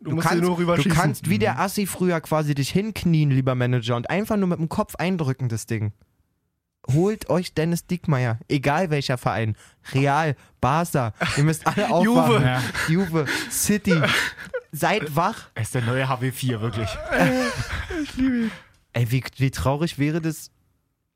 [0.00, 3.94] Du musst hier nur du kannst wie der Assi früher quasi dich hinknien, lieber Manager,
[3.96, 5.92] und einfach nur mit dem Kopf eindrücken, das Ding.
[6.90, 9.56] Holt euch Dennis Diekmeyer, egal welcher Verein.
[9.92, 12.34] Real, Barca, ihr müsst alle aufwachen.
[12.34, 12.44] Juve.
[12.44, 12.62] Ja.
[12.88, 14.00] Juve, City.
[14.72, 15.50] Seid wach.
[15.54, 16.88] Er ist der neue HW4, wirklich.
[18.94, 20.50] Ey, wie, wie traurig wäre das,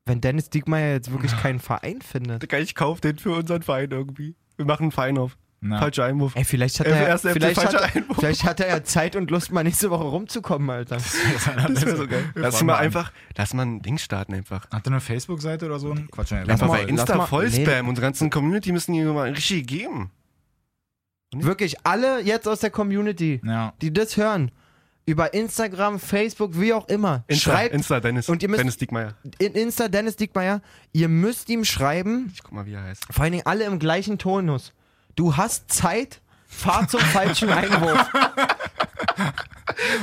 [0.04, 2.52] wenn Dennis Diekmeyer jetzt wirklich keinen Verein findet.
[2.52, 4.36] Ich kauf den für unseren Verein irgendwie.
[4.56, 5.36] Wir machen einen Verein auf.
[5.61, 5.78] Na.
[5.78, 6.36] Falscher Einwurf.
[6.36, 8.18] Ey, vielleicht hat Äh, er, erste FC vielleicht, hat, er- Einwurf.
[8.18, 10.96] vielleicht hat er ja Zeit und Lust, mal nächste Woche rumzukommen, Alter.
[10.96, 11.16] Das
[11.57, 12.24] Das wäre so geil.
[12.34, 14.70] Lass mal einfach, lass mal ein Ding starten einfach.
[14.70, 15.94] Hat er eine Facebook-Seite oder so?
[16.12, 17.64] Quatsch, nee, Einfach mal- bei Insta lass mal- voll nee.
[17.64, 17.88] Spam.
[17.88, 20.11] Unsere ganzen Community müssen die mal richtig geben.
[21.34, 23.74] Wirklich alle jetzt aus der Community, Ja.
[23.82, 24.52] die das hören,
[25.07, 28.28] über Instagram, Facebook, wie auch immer, Insta, schreibt Insta Dennis.
[28.28, 29.14] Und ihr müsst- Dennis Diekmeyer.
[29.38, 33.07] in Insta Dennis Diekmeyer, ihr müsst ihm schreiben, Ich guck mal, wie er heißt.
[33.11, 34.72] vor allen Dingen alle im gleichen Tonus.
[35.16, 38.06] Du hast Zeit, fahr zum falschen Einwurf.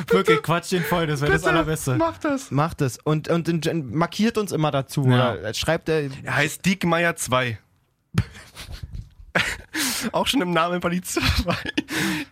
[0.08, 1.96] Wirklich, quatsch den voll, das wäre das Allerbeste.
[1.96, 2.50] Mach das.
[2.50, 5.08] Macht es und, und, und markiert uns immer dazu.
[5.08, 5.34] Ja.
[5.34, 7.60] Oder schreibt er, Er heißt Diekmeyer 2.
[10.12, 11.22] Auch schon im Namen die 2.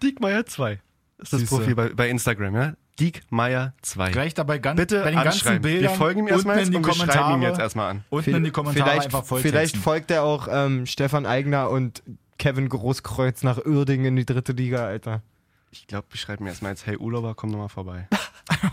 [0.01, 0.79] Diekmeyer 2.
[1.19, 1.45] ist das.
[1.45, 2.73] Profil bei, bei Instagram, ja?
[2.99, 4.11] Diekmeyer 2.
[4.11, 5.61] Gleich dabei ganz, Bitte bei den ganzen anschreiben.
[5.61, 5.82] Bildern.
[5.84, 7.34] Wir folgen ihm erstmal jetzt in die und wir schreiben Kommentare.
[7.34, 8.03] ihm jetzt erstmal an.
[8.09, 12.03] Unten in die Kommentare vielleicht, einfach voll vielleicht folgt er auch ähm, Stefan Eigner und
[12.42, 15.22] Kevin Großkreuz nach Uerdingen in die dritte Liga, Alter.
[15.70, 18.08] Ich glaube, wir schreiben ihm erstmal jetzt, hey Urlauber, komm nochmal vorbei.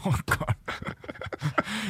[0.05, 0.57] Oh Gott.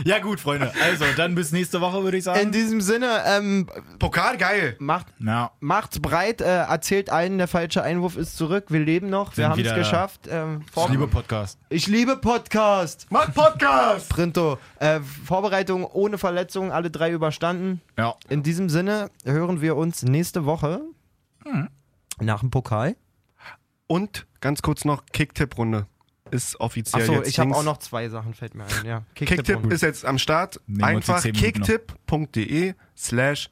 [0.04, 0.70] ja gut, Freunde.
[0.82, 2.52] Also, dann bis nächste Woche, würde ich In sagen.
[2.52, 3.66] diesem Sinne, ähm,
[3.98, 4.76] Pokal, geil!
[4.78, 5.52] macht, Ja.
[5.60, 8.66] macht's breit, äh, erzählt allen, der falsche Einwurf ist zurück.
[8.68, 10.28] Wir leben noch, wir Sind haben es geschafft.
[10.28, 11.58] Ähm, Ich liebe Podcast.
[11.70, 13.06] ich liebe Podcast.
[13.10, 14.08] Mach Podcast!
[14.10, 17.80] Printo, äh, Vorbereitung ohne Verletzungen, alle drei überstanden.
[17.96, 18.16] Ja.
[18.28, 20.82] In diesem Sinne hören wir uns nächste Woche
[22.20, 22.96] nach dem Pokal.
[23.86, 25.86] Und ganz kurz noch Kicktipp-Runde.
[26.30, 27.28] Ist offiziell Achso, jetzt.
[27.28, 28.84] ich habe auch noch zwei Sachen, fällt mir ein.
[28.84, 29.74] Ja, Kicktipp Kicktipp-Runde.
[29.74, 30.60] ist jetzt am Start.
[30.66, 31.66] Nehmen Einfach 10 Minuten noch.
[31.66, 33.50] kicktipp.de slash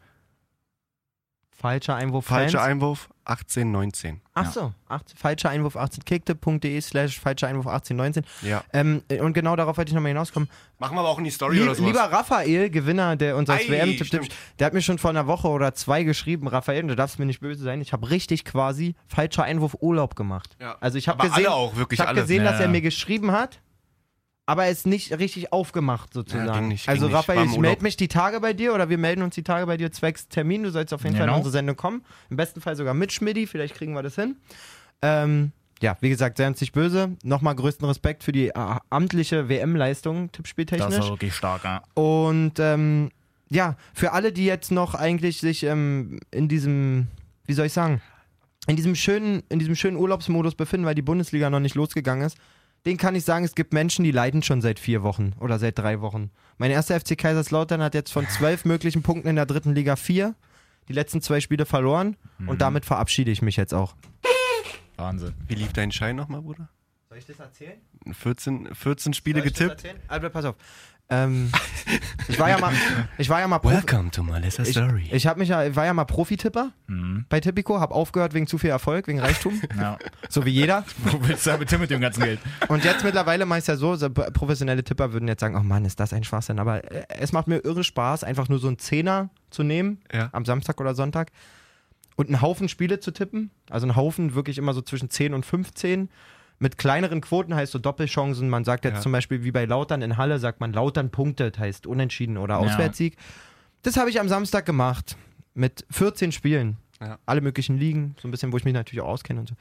[1.66, 2.26] falscher Einwurf.
[2.26, 2.70] falscher Fans.
[2.70, 4.20] Einwurf 1819.
[4.34, 8.24] Achso, acht- falscher Einwurf 18 kicktipp.de slash falscher Einwurf 1819.
[8.48, 8.62] Ja.
[8.72, 10.48] Ähm, und genau darauf wollte ich nochmal hinauskommen.
[10.78, 11.86] Machen wir aber auch in die Story Lieb, oder sowas.
[11.88, 15.74] lieber Raphael, Gewinner der unseres wm tipp der hat mir schon vor einer Woche oder
[15.74, 19.76] zwei geschrieben, Raphael, du darfst mir nicht böse sein, ich habe richtig quasi falscher Einwurf
[19.80, 20.56] Urlaub gemacht.
[20.60, 20.76] Ja.
[20.80, 22.20] Also ich habe gesehen, alle auch, wirklich ich habe alle.
[22.22, 22.72] gesehen, Ja, dass er ja.
[22.72, 23.60] mir geschrieben hat,
[24.46, 26.46] aber es nicht richtig aufgemacht sozusagen.
[26.46, 27.60] Ja, ging nicht, ging also Raphael, ich Urlaub.
[27.62, 30.28] melde mich die Tage bei dir oder wir melden uns die Tage bei dir zwecks
[30.28, 30.62] Termin.
[30.62, 31.38] Du sollst auf jeden Fall in Genau.
[31.38, 32.04] unsere Sendung kommen.
[32.30, 34.36] Im besten Fall sogar mit Schmidti, vielleicht kriegen wir das hin.
[35.02, 37.16] Ähm, ja, wie gesagt, seien uns nicht böse.
[37.22, 38.52] Nochmal größten Respekt für die äh,
[38.88, 40.98] amtliche WM-Leistung, Das tippspieltechnisch.
[41.00, 41.82] war wirklich stark, ja.
[41.94, 43.10] Und ähm,
[43.50, 47.08] ja, für alle, die jetzt noch eigentlich sich ähm, in diesem,
[47.44, 48.00] wie soll ich sagen,
[48.68, 52.36] in diesem schönen, in diesem schönen Urlaubsmodus befinden, weil die Bundesliga noch nicht losgegangen ist,
[52.86, 55.76] den kann ich sagen, es gibt Menschen, die leiden schon seit vier Wochen oder seit
[55.78, 56.30] drei Wochen.
[56.56, 60.36] Mein erster FC Kaiserslautern hat jetzt von zwölf möglichen Punkten in der dritten Liga vier,
[60.88, 62.16] die letzten zwei Spiele verloren
[62.46, 63.96] und damit verabschiede ich mich jetzt auch.
[64.96, 65.34] Wahnsinn.
[65.48, 66.68] Wie lief dein Schein nochmal, Bruder?
[67.08, 67.80] Soll ich das erzählen?
[68.10, 69.82] 14, 14 Spiele getippt.
[70.06, 70.56] Albert, pass auf.
[71.08, 71.52] Ähm,
[72.28, 72.72] ich war ja mal,
[73.16, 75.08] ich war ja mal Profi, Welcome to Melissa ich, Story.
[75.12, 76.72] ich habe mich ja, ich war ja mal Profitipper
[77.28, 79.98] bei Tipico, habe aufgehört wegen zu viel Erfolg, wegen Reichtum, Ja.
[80.28, 80.84] so wie jeder.
[80.98, 82.40] Wo willst du damit hin mit dem ganzen Geld?
[82.68, 85.84] Und jetzt mittlerweile mache ich ja so, so, professionelle Tipper würden jetzt sagen, oh Mann,
[85.84, 86.58] ist das ein Schwachsinn.
[86.58, 90.28] Aber äh, es macht mir irre Spaß, einfach nur so einen Zehner zu nehmen, Ja.
[90.32, 91.30] am Samstag oder Sonntag,
[92.16, 93.50] und einen Haufen Spiele zu tippen.
[93.70, 96.08] Also einen Haufen wirklich immer so zwischen 10 und 15.
[96.58, 98.48] Mit kleineren Quoten heißt so Doppelchancen.
[98.48, 99.00] Man sagt jetzt Ja.
[99.00, 102.60] zum Beispiel wie bei Lautern in Halle, sagt man Lautern punktet, heißt Unentschieden oder Ja.
[102.60, 103.16] Auswärtssieg.
[103.82, 105.16] Das habe ich am Samstag gemacht.
[105.54, 106.76] Mit 14 Spielen.
[107.00, 107.18] Ja.
[107.26, 109.54] Alle möglichen Ligen, so ein bisschen, wo ich mich natürlich auch auskenne und so.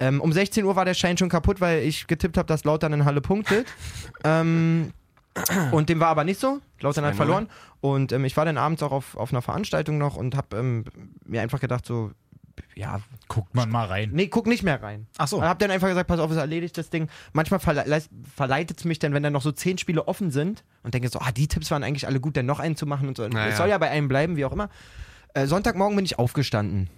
[0.00, 2.92] Ähm, um 16 Uhr war der Schein schon kaputt, weil ich getippt habe, dass Lautern
[2.94, 3.66] in Halle punktet.
[4.24, 4.92] ähm,
[5.72, 6.60] und dem war aber nicht so.
[6.80, 7.16] Lautern hat 2-0.
[7.16, 7.48] verloren.
[7.80, 10.84] Und ähm, ich war dann abends auch auf, auf einer Veranstaltung noch und habe ähm,
[11.24, 12.12] mir einfach gedacht, so,
[12.74, 14.10] ja, Guckt man mal rein.
[14.12, 15.06] nee, guck nicht mehr rein.
[15.18, 15.38] Ach so.
[15.38, 17.08] Und hab dann einfach gesagt, pass auf, es erledigt das Ding.
[17.32, 18.02] Manchmal verle
[18.34, 21.18] verleitet es mich dann, wenn dann noch so zehn Spiele offen sind und denke so,
[21.20, 23.26] ah, die Tipps waren eigentlich alle gut, dann noch einen zu machen und so.
[23.28, 23.48] Naja.
[23.48, 24.68] Es soll ja bei einem bleiben, wie auch immer.
[25.34, 26.88] Äh, Sonntagmorgen bin ich aufgestanden.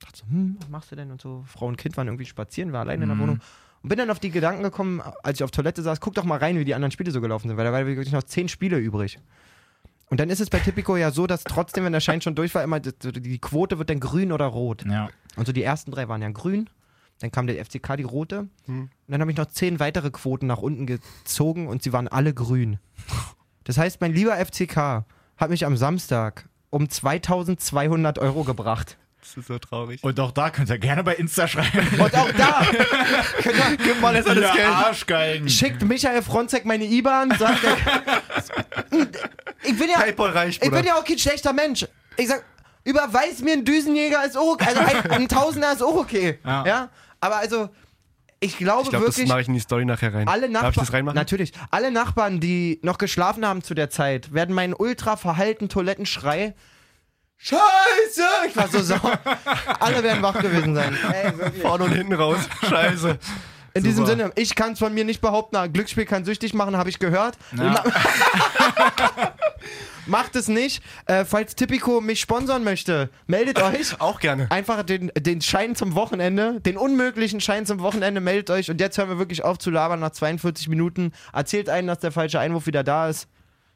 [0.00, 1.10] Dachte so, hm, was machst du denn?
[1.10, 3.20] Und so, Frau und Kind waren irgendwie spazieren, war alleine in der Mhm.
[3.22, 3.40] Wohnung.
[3.82, 6.38] Und bin dann auf die Gedanken gekommen, als ich auf Toilette saß, guck doch mal
[6.38, 8.78] rein, wie die anderen Spiele so gelaufen sind, weil da waren wirklich noch zehn Spiele
[8.78, 9.18] übrig.
[10.10, 12.54] Und dann ist es bei Tipico ja so, dass trotzdem, wenn der Schein schon durch
[12.54, 14.84] war, immer die, die Quote wird dann grün oder rot.
[14.84, 15.08] Ja.
[15.36, 16.68] Und so die ersten drei waren ja grün.
[17.20, 18.48] Dann kam der FCK, die rote.
[18.66, 18.82] Hm.
[18.82, 22.34] Und dann habe ich noch zehn weitere Quoten nach unten gezogen und sie waren alle
[22.34, 22.78] grün.
[23.64, 25.04] Das heißt, mein lieber FCK
[25.36, 28.96] hat mich am Samstag um 2200 Euro gebracht.
[29.20, 30.02] Das ist so traurig.
[30.02, 32.00] Und auch da könnt ihr gerne bei Insta schreiben.
[32.00, 32.66] Und auch da
[33.42, 34.68] könnt ihr, Gib mal jetzt alles Geld.
[34.68, 35.48] Arschgeigen.
[35.48, 37.76] schickt Michael Fronzek meine IBAN, sagt er.
[39.62, 41.86] Ich bin ja, Paypal reicht, ich bin ja auch kein schlechter Mensch.
[42.16, 42.44] Ich sag,
[42.84, 44.66] überweis mir einen Düsenjäger ist auch okay.
[44.68, 46.38] Also ein, ein Tausender ist auch okay.
[46.44, 46.66] Ja.
[46.66, 46.88] Ja.
[47.20, 47.68] Aber also,
[48.40, 49.28] ich glaube Ich glaube, das wirklich.
[49.28, 50.26] mache ich in die Story nachher rein.
[50.28, 51.16] Alle Darf ich Nachbarn, das reinmachen?
[51.16, 56.54] natürlich, alle Nachbarn, die noch geschlafen haben zu der Zeit, werden meinen ultra verhalten Toilettenschrei
[57.42, 58.22] Scheiße!
[58.48, 59.18] Ich war so sauer.
[59.80, 60.94] Alle werden wach gewesen sein.
[61.10, 61.62] Ey, wirklich.
[61.62, 62.36] Vorne und hinten raus.
[62.68, 63.18] Scheiße.
[63.74, 64.18] In diesem Super.
[64.18, 67.36] Sinne, ich kann es von mir nicht behaupten, Glücksspiel kann süchtig machen, habe ich gehört.
[67.56, 67.84] Ja.
[70.06, 70.82] Macht es nicht.
[71.06, 73.92] Äh, falls Tipico mich sponsern möchte, meldet euch.
[74.00, 74.50] Auch gerne.
[74.50, 78.70] Einfach den, den Schein zum Wochenende, den unmöglichen Schein zum Wochenende, meldet euch.
[78.70, 81.12] Und jetzt hören wir wirklich auf zu labern nach 42 Minuten.
[81.32, 83.28] Erzählt einen, dass der falsche Einwurf wieder da ist.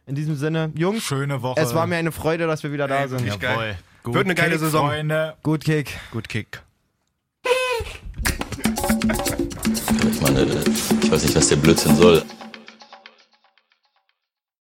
[0.07, 1.61] In diesem Sinne, Jungs, Schöne Woche.
[1.61, 3.25] es war mir eine Freude, dass wir wieder da Ey, sind.
[3.25, 3.39] Jawohl.
[3.39, 3.79] geil.
[4.03, 4.89] Gut Wird eine geile Kick, Saison.
[4.89, 5.35] Freunde.
[5.43, 5.93] Gut Kick.
[6.11, 6.63] Gut Kick.
[10.13, 10.47] Ich meine,
[11.03, 12.23] ich weiß nicht, was der Blödsinn soll.